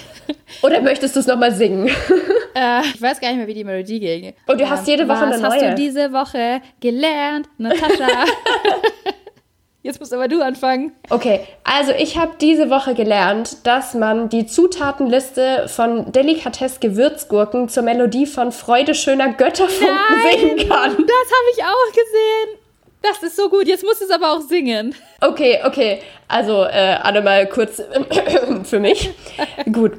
Oder 0.62 0.82
möchtest 0.82 1.16
du 1.16 1.20
es 1.20 1.26
nochmal 1.26 1.54
singen? 1.54 1.88
Äh, 2.54 2.80
ich 2.94 3.00
weiß 3.00 3.20
gar 3.20 3.28
nicht 3.28 3.38
mehr, 3.38 3.46
wie 3.46 3.54
die 3.54 3.64
Melodie 3.64 4.00
ging. 4.00 4.34
Und 4.46 4.60
du 4.60 4.68
hast 4.68 4.86
jede 4.86 5.08
Woche 5.08 5.20
was 5.20 5.34
eine 5.34 5.38
neue. 5.38 5.50
Was 5.50 5.62
hast 5.62 5.70
du 5.70 5.74
diese 5.74 6.12
Woche 6.12 6.62
gelernt, 6.80 7.48
Natascha? 7.58 8.24
Jetzt 9.82 9.98
musst 9.98 10.12
aber 10.12 10.28
du 10.28 10.42
anfangen. 10.42 10.92
Okay, 11.08 11.40
also 11.64 11.92
ich 11.92 12.18
habe 12.18 12.32
diese 12.38 12.68
Woche 12.68 12.94
gelernt, 12.94 13.66
dass 13.66 13.94
man 13.94 14.28
die 14.28 14.46
Zutatenliste 14.46 15.68
von 15.68 16.12
Delikatess 16.12 16.80
Gewürzgurken 16.80 17.70
zur 17.70 17.82
Melodie 17.84 18.26
von 18.26 18.52
Freude 18.52 18.94
schöner 18.94 19.32
Götterfunken 19.32 19.96
Nein, 20.22 20.38
singen 20.38 20.68
kann. 20.68 20.90
Das 20.90 20.98
habe 20.98 21.48
ich 21.56 21.64
auch 21.64 21.92
gesehen. 21.92 22.58
Das 23.02 23.22
ist 23.22 23.36
so 23.36 23.48
gut, 23.48 23.66
jetzt 23.66 23.82
musst 23.82 24.02
du 24.02 24.04
es 24.04 24.10
aber 24.10 24.32
auch 24.32 24.40
singen. 24.42 24.94
Okay, 25.22 25.60
okay. 25.64 26.02
Also, 26.28 26.64
äh, 26.64 26.96
Anne 27.02 27.22
mal 27.22 27.48
kurz 27.48 27.82
für 28.64 28.80
mich. 28.80 29.10
gut. 29.72 29.92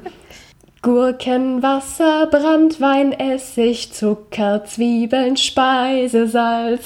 Gurken, 0.82 1.62
Wasser, 1.62 2.26
Brandwein, 2.26 3.12
Essig, 3.12 3.92
Zucker, 3.92 4.64
Zwiebeln, 4.64 5.36
Speisesalz. 5.36 6.84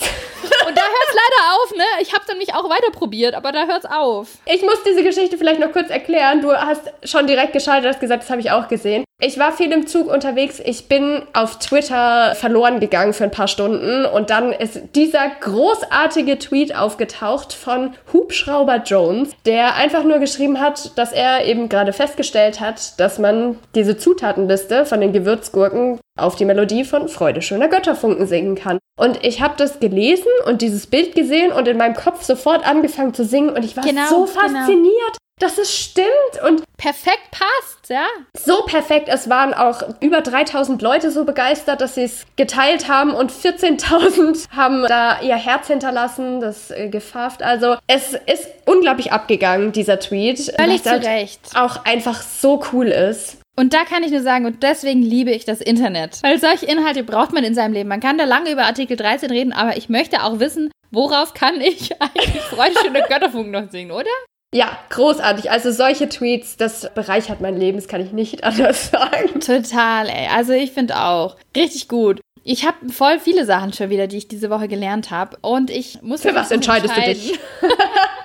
Und 0.68 0.76
da 0.76 0.82
hört 0.82 1.09
es 1.09 1.14
leider 1.14 1.54
auf, 1.54 1.74
ne? 1.74 1.85
Ich 2.02 2.12
habe 2.12 2.22
dann 2.28 2.37
mich 2.37 2.52
auch 2.52 2.68
weiter 2.68 2.90
probiert, 2.92 3.35
aber 3.35 3.52
da 3.52 3.64
hört 3.64 3.85
es 3.85 3.90
auf. 3.90 4.28
Ich 4.44 4.61
muss 4.61 4.82
diese 4.87 5.02
Geschichte 5.02 5.38
vielleicht 5.38 5.61
noch 5.61 5.72
kurz 5.72 5.88
erklären. 5.88 6.42
Du 6.42 6.52
hast 6.52 6.82
schon 7.04 7.26
direkt 7.26 7.54
geschaltet, 7.54 7.90
hast 7.90 8.00
gesagt, 8.00 8.24
das 8.24 8.28
habe 8.28 8.42
ich 8.42 8.50
auch 8.50 8.68
gesehen. 8.68 9.06
Ich 9.18 9.38
war 9.38 9.50
viel 9.50 9.72
im 9.72 9.87
Zug 9.87 10.12
unterwegs. 10.12 10.61
Ich 10.62 10.88
bin 10.88 11.22
auf 11.33 11.59
Twitter 11.59 12.35
verloren 12.35 12.81
gegangen 12.81 13.14
für 13.14 13.24
ein 13.24 13.31
paar 13.31 13.48
Stunden 13.48 14.05
und 14.05 14.29
dann 14.29 14.52
ist 14.52 14.79
dieser 14.94 15.31
großartige 15.40 16.38
Tweet 16.38 16.76
aufgetaucht 16.76 17.55
von 17.55 17.94
Hubschrauber 18.12 18.83
Jones, 18.85 19.31
der 19.46 19.74
einfach 19.76 20.05
nur 20.05 20.18
geschrieben 20.18 20.61
hat, 20.61 20.98
dass 20.98 21.12
er 21.12 21.46
eben 21.46 21.70
gerade 21.70 21.94
festgestellt 21.94 22.61
hat, 22.61 23.00
dass 23.00 23.18
man 23.18 23.59
diese 23.74 23.96
Zutatenliste 23.96 24.85
von 24.85 25.00
den 25.00 25.14
Gewürzgurken 25.14 25.98
auf 26.18 26.37
die 26.37 26.44
Melodie 26.44 26.85
von 26.85 27.09
Freude 27.09 27.40
schöner 27.40 27.68
Götterfunken 27.68 28.26
singen 28.26 28.55
kann. 28.55 28.79
Und 28.98 29.24
ich 29.24 29.40
habe 29.40 29.55
das 29.57 29.81
gelesen 29.81 30.29
und 30.46 30.61
dieses 30.61 30.87
Bild 30.87 31.14
gesehen 31.14 31.52
und 31.52 31.66
in 31.68 31.79
meinem 31.79 31.94
Kopf 31.94 32.22
sofort 32.22 32.68
angefangen 32.68 33.14
zu 33.14 33.24
singen 33.24 33.48
und 33.48 33.64
ich 33.64 33.79
war 33.79 33.85
genau, 33.85 34.09
so 34.11 34.24
genau. 34.26 34.40
fasziniert. 34.40 34.66
Genau 34.66 35.25
dass 35.38 35.59
es 35.59 35.77
stimmt 35.77 36.07
und 36.46 36.62
perfekt 36.79 37.31
passt, 37.31 37.90
ja. 37.90 38.07
So 38.38 38.62
perfekt. 38.62 39.09
Es 39.09 39.29
waren 39.29 39.53
auch 39.53 39.83
über 40.01 40.22
3000 40.22 40.81
Leute 40.81 41.11
so 41.11 41.25
begeistert, 41.25 41.83
dass 41.83 41.94
sie 41.96 42.05
es 42.05 42.25
geteilt 42.37 42.88
haben 42.88 43.12
und 43.12 43.31
14.000 43.31 44.49
haben 44.57 44.87
da 44.88 45.20
ihr 45.20 45.37
Herz 45.37 45.66
hinterlassen, 45.66 46.40
das 46.40 46.70
äh, 46.70 46.88
gefafft. 46.88 47.42
Also 47.42 47.77
es 47.87 48.14
ist 48.14 48.49
unglaublich 48.64 49.12
abgegangen, 49.12 49.72
dieser 49.72 50.01
Tweet. 50.01 50.55
Völlig 50.59 50.83
zu 50.83 50.90
halt 50.90 51.05
Recht. 51.05 51.40
Auch 51.55 51.85
einfach 51.85 52.22
so 52.22 52.62
cool 52.72 52.88
ist. 52.88 53.38
Und 53.59 53.75
da 53.75 53.85
kann 53.85 54.03
ich 54.03 54.11
nur 54.11 54.20
sagen, 54.22 54.46
und 54.46 54.62
deswegen 54.62 55.03
liebe 55.03 55.31
ich 55.31 55.44
das 55.44 55.61
Internet. 55.61 56.22
Weil 56.22 56.38
solche 56.38 56.66
Inhalte 56.66 57.05
braucht 57.05 57.33
man 57.33 57.44
in 57.44 57.55
seinem 57.55 57.72
Leben. 57.72 57.88
Man 57.88 58.01
kann 58.01 58.18
da 58.18 58.25
lange 58.25 58.51
über 58.51 58.64
Artikel 58.64 58.96
13 58.96 59.31
reden, 59.31 59.53
aber 59.53 59.77
ich 59.77 59.88
möchte 59.88 60.22
auch 60.22 60.40
wissen, 60.40 60.70
worauf 60.90 61.35
kann 61.35 61.61
ich 61.61 61.90
eigentlich 62.01 62.42
Freude 62.42 62.75
schöne 62.83 63.03
Götterfunk 63.03 63.51
noch 63.51 63.70
singen, 63.70 63.92
oder? 63.92 64.11
Ja, 64.57 64.79
großartig. 64.88 65.51
Also 65.51 65.71
solche 65.71 66.09
Tweets, 66.09 66.57
das 66.57 66.88
bereichert 66.95 67.42
mein 67.42 67.59
Leben, 67.59 67.77
das 67.77 67.88
kann 67.88 68.01
ich 68.01 68.12
nicht 68.12 68.42
anders 68.45 68.90
sagen. 68.90 69.38
Total, 69.38 70.09
ey. 70.09 70.29
Also 70.35 70.55
ich 70.55 70.73
finde 70.73 70.97
auch. 70.97 71.37
Richtig 71.55 71.88
gut. 71.88 72.23
Ich 72.42 72.64
habe 72.64 72.88
voll 72.90 73.19
viele 73.19 73.45
Sachen 73.45 73.75
schon 73.75 73.90
wieder, 73.90 74.07
die 74.07 74.16
ich 74.16 74.29
diese 74.29 74.49
Woche 74.49 74.66
gelernt 74.66 75.11
habe. 75.11 75.37
Und 75.42 75.69
ich 75.69 76.01
muss. 76.01 76.23
Für 76.23 76.35
was 76.35 76.51
entscheidest 76.51 76.97
du 76.97 77.01
dich? 77.03 77.38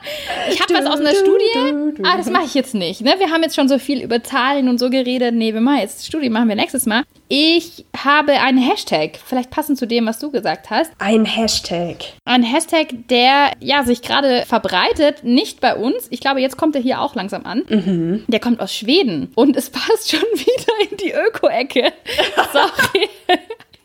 ich 0.50 0.62
habe 0.62 0.74
was 0.74 0.86
aus 0.86 1.00
einer 1.00 1.14
Studie. 1.14 2.02
Ah, 2.04 2.18
das 2.18 2.30
mache 2.30 2.46
ich 2.46 2.54
jetzt 2.54 2.74
nicht. 2.74 3.02
Ne? 3.02 3.16
Wir 3.18 3.30
haben 3.32 3.44
jetzt 3.44 3.56
schon 3.56 3.68
so 3.68 3.80
viel 3.80 4.02
über 4.02 4.24
Zahlen 4.24 4.70
und 4.70 4.80
so 4.80 4.90
geredet. 4.90 5.34
Nee, 5.34 5.54
wir 5.54 5.62
machen 5.62 5.80
jetzt 5.80 6.06
Studie, 6.06 6.30
machen 6.30 6.50
wir 6.50 6.56
nächstes 6.56 6.86
Mal. 6.86 7.04
Ich 7.28 7.86
habe 7.96 8.34
einen 8.34 8.58
Hashtag, 8.58 9.20
vielleicht 9.26 9.50
passend 9.50 9.78
zu 9.78 9.88
dem, 9.88 10.06
was 10.06 10.20
du 10.20 10.32
gesagt 10.32 10.70
hast. 10.70 10.92
Ein 11.00 11.26
Hashtag. 11.26 11.98
Ein 12.26 12.44
Hashtag, 12.44 12.88
der 13.10 13.52
ja 13.60 13.84
sich 13.84 14.02
gerade 14.02 14.44
verbreitet, 14.46 15.24
nicht 15.24 15.62
bei 15.62 15.76
uns. 15.76 16.08
Ich 16.10 16.20
glaube, 16.20 16.42
jetzt 16.42 16.58
kommt 16.58 16.76
er 16.76 16.82
hier 16.82 17.02
auch 17.02 17.16
langsam 17.16 17.46
an. 17.46 17.64
Mhm. 17.70 18.24
Der 18.28 18.40
kommt 18.40 18.60
aus 18.60 18.76
Schweden 18.76 19.32
und 19.36 19.56
es 19.56 19.70
passt 19.72 20.12
schon 20.12 20.20
wieder 20.20 20.90
in 20.90 20.98
die 20.98 21.12
Öko-Ecke. 21.12 21.94
Sorry. 22.54 23.10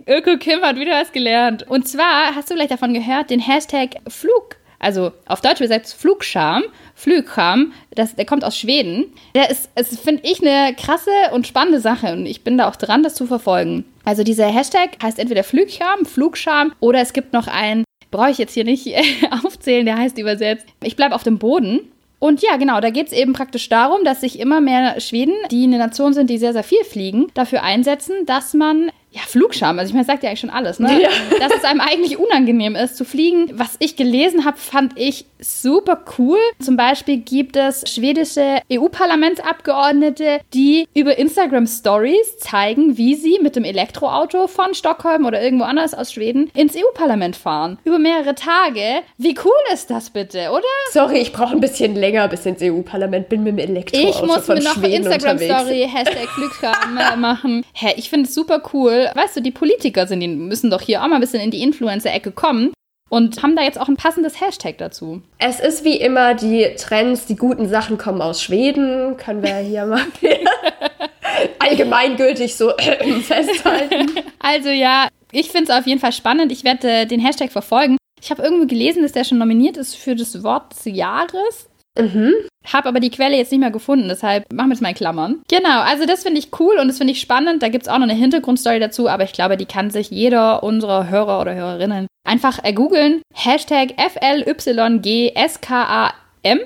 Öko 0.09 0.39
Kim 0.39 0.61
hat 0.63 0.77
wieder 0.77 1.01
was 1.01 1.11
gelernt. 1.13 1.69
Und 1.69 1.89
zwar 1.89 2.35
hast 2.35 2.49
du 2.49 2.55
vielleicht 2.55 2.71
davon 2.71 2.95
gehört, 2.95 3.31
den 3.31 3.41
Hashtag 3.41 3.97
Flug. 4.09 4.57
Also 4.79 5.13
auf 5.27 5.41
Deutsch 5.41 5.61
übersetzt 5.61 5.95
Flugscham, 5.95 6.63
Flugscham, 6.95 7.73
das, 7.95 8.15
der 8.15 8.27
kommt 8.27 8.45
aus 8.45 8.59
Schweden. 8.59 9.13
Der 9.35 9.51
ist, 9.51 9.71
finde 10.03 10.23
ich, 10.25 10.41
eine 10.41 10.75
krasse 10.75 11.11
und 11.33 11.47
spannende 11.47 11.81
Sache 11.81 12.13
und 12.13 12.27
ich 12.27 12.43
bin 12.45 12.59
da 12.59 12.69
auch 12.69 12.77
dran, 12.77 13.03
das 13.03 13.15
zu 13.15 13.27
verfolgen. 13.27 13.85
Also 14.05 14.23
dieser 14.23 14.47
Hashtag 14.47 14.91
heißt 15.03 15.19
entweder 15.19 15.45
Flugscham, 15.45 16.05
Flugscham 16.05 16.73
oder 16.81 17.01
es 17.01 17.13
gibt 17.13 17.33
noch 17.33 17.49
einen, 17.49 17.85
brauche 18.11 18.31
ich 18.31 18.39
jetzt 18.39 18.55
hier 18.55 18.65
nicht 18.65 18.89
aufzählen, 19.45 19.87
der 19.87 19.99
heißt 19.99 20.19
übersetzt, 20.19 20.67
ich 20.83 20.97
bleibe 20.97 21.15
auf 21.15 21.23
dem 21.23 21.39
Boden. 21.39 21.81
Und 22.19 22.41
ja, 22.41 22.57
genau, 22.57 22.81
da 22.81 22.91
geht 22.91 23.09
es 23.09 23.13
eben 23.13 23.35
praktisch 23.35 23.69
darum, 23.69 24.03
dass 24.05 24.23
sich 24.23 24.39
immer 24.39 24.63
mehr 24.63 25.01
Schweden, 25.01 25.35
die 25.51 25.65
eine 25.65 25.77
Nation 25.77 26.15
sind, 26.15 26.31
die 26.31 26.39
sehr, 26.39 26.55
sehr 26.55 26.65
viel 26.65 26.83
fliegen, 26.85 27.27
dafür 27.35 27.63
einsetzen, 27.63 28.25
dass 28.25 28.55
man 28.55 28.91
ja, 29.17 29.23
Flugscham. 29.27 29.79
Also 29.79 29.91
ich 29.91 29.95
meine, 29.95 30.05
sagt 30.05 30.23
ja 30.23 30.29
eigentlich 30.29 30.41
schon 30.41 30.51
alles, 30.51 30.79
ne? 30.79 31.01
Ja. 31.01 31.09
Dass 31.41 31.57
es 31.57 31.65
einem 31.65 31.81
eigentlich 31.81 32.19
unangenehm 32.19 32.77
ist 32.77 32.97
zu 32.97 33.05
fliegen. 33.05 33.51
Was 33.55 33.77
ich 33.79 33.97
gelesen 33.97 34.45
habe, 34.45 34.59
fand 34.59 34.93
ich 34.99 35.25
super 35.41 36.05
cool. 36.19 36.39
Zum 36.61 36.77
Beispiel 36.77 37.19
gibt 37.19 37.57
es 37.57 37.85
schwedische 37.91 38.61
EU-Parlamentsabgeordnete, 38.71 40.41
die 40.53 40.87
über 40.95 41.17
Instagram 41.17 41.67
Stories 41.67 42.37
zeigen, 42.39 42.99
wie 42.99 43.15
sie 43.15 43.39
mit 43.41 43.57
dem 43.57 43.65
Elektroauto 43.65 44.49
von 44.49 44.75
Stockholm 44.75 45.25
oder 45.25 45.41
irgendwo 45.41 45.65
anders 45.65 45.95
aus 45.95 46.13
Schweden 46.13 46.51
ins 46.55 46.77
EU-Parlament 46.77 47.37
fahren. 47.37 47.79
Über 47.85 47.99
mehrere 47.99 48.35
Tage. 48.35 49.03
Wie 49.17 49.35
cool 49.45 49.53
ist 49.73 49.89
das 49.91 50.11
bitte, 50.11 50.51
oder? 50.51 50.63
Sorry, 50.93 51.19
ich 51.19 51.33
brauche 51.33 51.55
ein 51.55 51.61
bisschen 51.61 51.95
länger 51.95 52.29
bis 52.29 52.45
ins 52.45 52.61
EU-Parlament. 52.61 53.31
Bin 53.31 53.45
mit 53.45 53.59
dem 53.59 53.71
Elektroauto 53.71 54.09
Ich 54.09 54.23
muss 54.23 54.45
von 54.45 54.59
mir 54.59 54.65
noch 54.65 54.83
Instagram-Story, 54.83 55.89
Hashtag 55.91 56.29
Flugscham 56.29 56.99
äh, 57.13 57.17
machen. 57.17 57.65
Hä, 57.73 57.95
ich 57.97 58.11
finde 58.11 58.29
es 58.29 58.35
super 58.35 58.63
cool 58.75 59.06
weißt 59.15 59.37
du, 59.37 59.41
die 59.41 59.51
Politiker 59.51 60.07
sind, 60.07 60.21
die 60.21 60.29
müssen 60.29 60.71
doch 60.71 60.81
hier 60.81 61.03
auch 61.03 61.09
mal 61.09 61.17
ein 61.17 61.21
bisschen 61.21 61.41
in 61.41 61.51
die 61.51 61.63
Influencer-Ecke 61.63 62.33
kommen 62.33 62.73
und 63.09 63.43
haben 63.43 63.57
da 63.57 63.63
jetzt 63.63 63.81
auch 63.81 63.89
ein 63.89 63.97
passendes 63.97 64.41
Hashtag 64.41 64.79
dazu. 64.79 65.23
Es 65.39 65.61
ist 65.61 65.85
wie 65.85 65.97
immer 65.97 66.35
die 66.35 66.75
Trends, 66.77 67.27
die 67.27 67.37
guten 67.37 67.69
Sachen 67.69 67.99
kommen 67.99 68.21
aus 68.21 68.43
Schweden, 68.43 69.17
können 69.17 69.43
wir 69.43 69.57
hier 69.57 69.87
mal 69.87 70.03
allgemeingültig 71.59 72.57
so 72.57 72.73
festhalten. 73.23 74.11
Also 74.39 74.71
ja, 74.71 75.09
ich 75.33 75.51
finde 75.51 75.71
es 75.71 75.79
auf 75.79 75.87
jeden 75.87 76.01
Fall 76.01 76.13
spannend. 76.13 76.53
Ich 76.53 76.65
werde 76.65 77.07
den 77.07 77.21
Hashtag 77.21 77.53
verfolgen. 77.53 77.97
Ich 78.21 78.31
habe 78.31 78.43
irgendwo 78.43 78.67
gelesen, 78.67 79.03
dass 79.03 79.13
der 79.13 79.25
schon 79.25 79.39
nominiert 79.39 79.77
ist 79.77 79.95
für 79.95 80.17
das 80.17 80.43
Wort 80.43 80.73
des 80.73 80.85
Jahres. 80.87 81.69
Mhm. 81.99 82.33
Hab 82.73 82.87
aber 82.87 83.01
die 83.01 83.11
Quelle 83.11 83.37
jetzt 83.37 83.53
nicht 83.53 83.61
mehr 83.61 83.71
gefunden, 83.71 84.09
deshalb 84.09 84.53
machen 84.53 84.71
wir 84.71 84.75
es 84.75 84.81
mal 84.81 84.89
in 84.89 84.97
Klammern. 84.97 85.43
Genau, 85.49 85.81
also 85.81 86.05
das 86.05 86.25
finde 86.25 86.41
ich 86.41 86.49
cool 86.59 86.79
und 86.81 86.89
das 86.89 86.99
finde 86.99 87.13
ich 87.13 87.21
spannend. 87.21 87.63
Da 87.63 87.69
gibt 87.69 87.85
es 87.85 87.89
auch 87.89 87.99
noch 87.99 88.05
eine 88.05 88.15
Hintergrundstory 88.15 88.81
dazu, 88.81 89.09
aber 89.09 89.25
ich 89.25 89.33
glaube, 89.33 89.57
die 89.57 89.67
kann 89.67 89.91
sich 89.91 90.11
jeder 90.11 90.63
unserer 90.63 91.09
Hörer 91.09 91.41
oder 91.41 91.55
Hörerinnen 91.55 92.07
einfach 92.27 92.63
ergoogeln. 92.63 93.23
Hashtag 93.35 93.95
FLYGSKAM. 93.97 96.11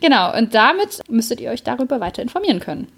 genau, 0.00 0.36
und 0.36 0.54
damit 0.54 1.00
müsstet 1.08 1.40
ihr 1.40 1.50
euch 1.50 1.64
darüber 1.64 2.00
weiter 2.00 2.22
informieren 2.22 2.60
können. 2.60 2.88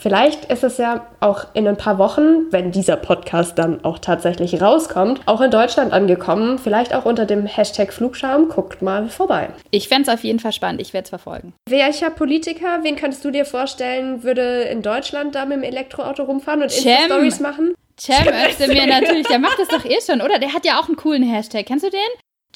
Vielleicht 0.00 0.46
ist 0.46 0.64
es 0.64 0.78
ja 0.78 1.06
auch 1.20 1.46
in 1.54 1.68
ein 1.68 1.76
paar 1.76 1.98
Wochen, 1.98 2.50
wenn 2.50 2.72
dieser 2.72 2.96
Podcast 2.96 3.58
dann 3.58 3.84
auch 3.84 3.98
tatsächlich 3.98 4.60
rauskommt, 4.60 5.20
auch 5.26 5.40
in 5.40 5.50
Deutschland 5.50 5.92
angekommen. 5.92 6.58
Vielleicht 6.58 6.94
auch 6.94 7.04
unter 7.04 7.26
dem 7.26 7.46
Hashtag 7.46 7.92
Flugscham. 7.92 8.48
Guckt 8.48 8.80
mal 8.80 9.08
vorbei. 9.08 9.50
Ich 9.70 9.88
fände 9.88 10.10
es 10.10 10.14
auf 10.14 10.24
jeden 10.24 10.40
Fall 10.40 10.52
spannend. 10.52 10.80
Ich 10.80 10.92
werde 10.92 11.04
es 11.04 11.10
verfolgen. 11.10 11.52
Welcher 11.68 12.10
Politiker, 12.10 12.80
wen 12.82 12.96
könntest 12.96 13.24
du 13.24 13.30
dir 13.30 13.44
vorstellen, 13.44 14.22
würde 14.22 14.62
in 14.62 14.82
Deutschland 14.82 15.34
da 15.34 15.44
mit 15.44 15.58
dem 15.58 15.62
Elektroauto 15.62 16.24
rumfahren 16.24 16.62
und 16.62 16.72
Insta-Stories 16.72 17.40
machen? 17.40 17.74
Cem 18.00 18.26
Özdemir 18.26 18.86
natürlich. 18.86 19.26
Der 19.28 19.38
macht 19.38 19.58
das 19.58 19.68
doch 19.68 19.84
eh 19.84 20.00
schon, 20.04 20.22
oder? 20.22 20.38
Der 20.38 20.54
hat 20.54 20.64
ja 20.64 20.80
auch 20.80 20.88
einen 20.88 20.96
coolen 20.96 21.22
Hashtag. 21.22 21.66
Kennst 21.66 21.84
du 21.84 21.90
den? 21.90 22.00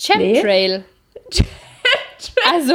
Chemtrail. 0.00 0.84
Nee. 1.32 1.46
also 2.52 2.74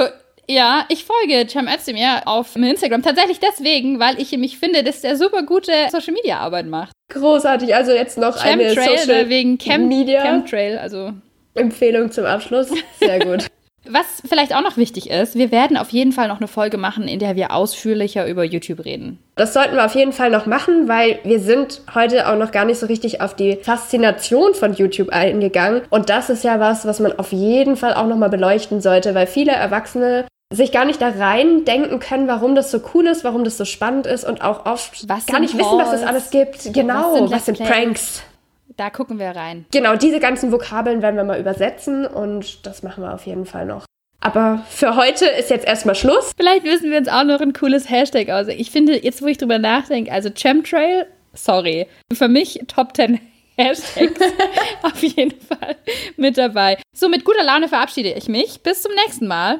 Ja, 0.52 0.84
ich 0.90 1.06
folge 1.06 1.48
Cem 1.48 1.70
Özdemir 1.70 2.24
auf 2.26 2.58
Instagram 2.58 3.02
tatsächlich 3.02 3.40
deswegen, 3.40 4.02
weil 4.02 4.22
ich 4.22 4.36
mich 4.38 4.58
finde, 4.58 4.84
dass 4.84 5.00
der 5.00 5.16
super 5.16 5.44
gute 5.44 5.72
Social 5.90 6.14
Media 6.14 6.40
Arbeit 6.40 6.66
macht. 6.66 6.92
Großartig, 7.08 7.74
also 7.74 7.94
jetzt 7.94 8.18
noch 8.18 8.36
Chemtrail, 8.38 8.78
eine 8.78 8.98
Social 8.98 9.30
wegen 9.30 9.58
Chem 9.58 9.88
Media 9.88 10.22
Chemtrail, 10.22 10.78
also 10.78 11.14
Empfehlung 11.54 12.12
zum 12.12 12.26
Abschluss. 12.26 12.70
Sehr 13.00 13.20
gut. 13.20 13.48
Was 13.88 14.22
vielleicht 14.28 14.54
auch 14.54 14.62
noch 14.62 14.76
wichtig 14.76 15.10
ist, 15.10 15.36
wir 15.36 15.52
werden 15.52 15.78
auf 15.78 15.90
jeden 15.90 16.12
Fall 16.12 16.28
noch 16.28 16.38
eine 16.38 16.50
Folge 16.50 16.78
machen, 16.78 17.08
in 17.08 17.18
der 17.18 17.38
wir 17.38 17.52
ausführlicher 17.52 18.28
über 18.28 18.44
YouTube 18.44 18.84
reden. 18.84 19.20
Das 19.36 19.54
sollten 19.54 19.76
wir 19.76 19.86
auf 19.86 19.96
jeden 19.96 20.12
Fall 20.12 20.30
noch 20.30 20.46
machen, 20.46 20.88
weil 20.88 21.20
wir 21.24 21.40
sind 21.40 21.82
heute 21.96 22.30
auch 22.30 22.36
noch 22.36 22.52
gar 22.52 22.66
nicht 22.66 22.78
so 22.78 22.86
richtig 22.88 23.22
auf 23.22 23.36
die 23.36 23.56
Faszination 23.56 24.54
von 24.54 24.74
YouTube 24.74 25.10
eingegangen. 25.10 25.82
Und 25.90 26.10
das 26.10 26.30
ist 26.30 26.44
ja 26.44 26.60
was, 26.60 26.86
was 26.86 27.00
man 27.00 27.18
auf 27.18 27.32
jeden 27.32 27.76
Fall 27.76 27.94
auch 27.94 28.06
nochmal 28.06 28.30
beleuchten 28.30 28.82
sollte, 28.82 29.16
weil 29.16 29.26
viele 29.26 29.54
Erwachsene 29.54 30.26
sich 30.52 30.72
gar 30.72 30.86
nicht 30.86 31.02
da 31.02 31.10
rein 31.10 31.66
denken 31.66 32.00
können, 32.00 32.28
warum 32.28 32.56
das 32.56 32.72
so 32.72 32.80
cool 32.94 33.08
ist, 33.08 33.24
warum 33.24 33.44
das 33.44 33.58
so 33.58 33.66
spannend 33.66 34.06
ist 34.06 34.24
und 34.24 34.42
auch 34.42 34.66
oft 34.66 35.08
was 35.10 35.26
gar 35.26 35.40
nicht 35.40 35.58
wissen, 35.58 35.78
was 35.78 35.94
es 35.94 36.04
alles 36.04 36.30
gibt. 36.30 36.74
Genau, 36.74 36.94
was 36.94 37.14
sind, 37.14 37.32
was 37.32 37.46
sind 37.46 37.60
Pranks. 37.60 38.24
Da 38.78 38.90
gucken 38.90 39.20
wir 39.20 39.30
rein. 39.30 39.66
Genau, 39.72 39.96
diese 39.96 40.20
ganzen 40.20 40.52
Vokabeln 40.52 41.02
werden 41.02 41.16
wir 41.16 41.24
mal 41.24 41.40
übersetzen 41.40 42.06
und 42.06 42.66
das 42.66 42.84
machen 42.84 43.04
wir 43.04 43.14
auf 43.14 43.26
jeden 43.26 43.46
Fall 43.46 43.66
noch. 43.66 43.86
Aber 44.22 44.64
für 44.70 44.96
heute 44.96 45.26
ist 45.26 45.50
jetzt 45.50 45.66
erstmal 45.66 45.96
Schluss. 45.96 46.32
Vielleicht 46.38 46.64
müssen 46.64 46.92
wir 46.92 46.98
uns 46.98 47.08
auch 47.08 47.24
noch 47.24 47.42
ein 47.42 47.54
cooles 47.54 47.90
Hashtag 47.90 48.30
ausdenken. 48.30 48.62
Ich 48.62 48.72
finde, 48.72 49.04
jetzt 49.04 49.22
wo 49.22 49.28
ich 49.28 49.38
drüber 49.38 49.58
nachdenke, 49.58 50.12
also 50.12 50.30
Chemtrail, 50.30 51.08
sorry, 51.34 51.88
für 52.14 52.28
mich 52.28 52.60
Top 52.68 52.96
10 52.96 53.20
Hashtags 53.58 54.22
auf 54.84 55.02
jeden 55.04 55.40
Fall 55.42 55.76
mit 56.18 56.38
dabei. 56.38 56.78
So, 56.96 57.10
mit 57.10 57.26
guter 57.26 57.44
Laune 57.44 57.68
verabschiede 57.68 58.14
ich 58.14 58.28
mich. 58.28 58.62
Bis 58.62 58.84
zum 58.84 58.94
nächsten 58.94 59.28
Mal. 59.28 59.60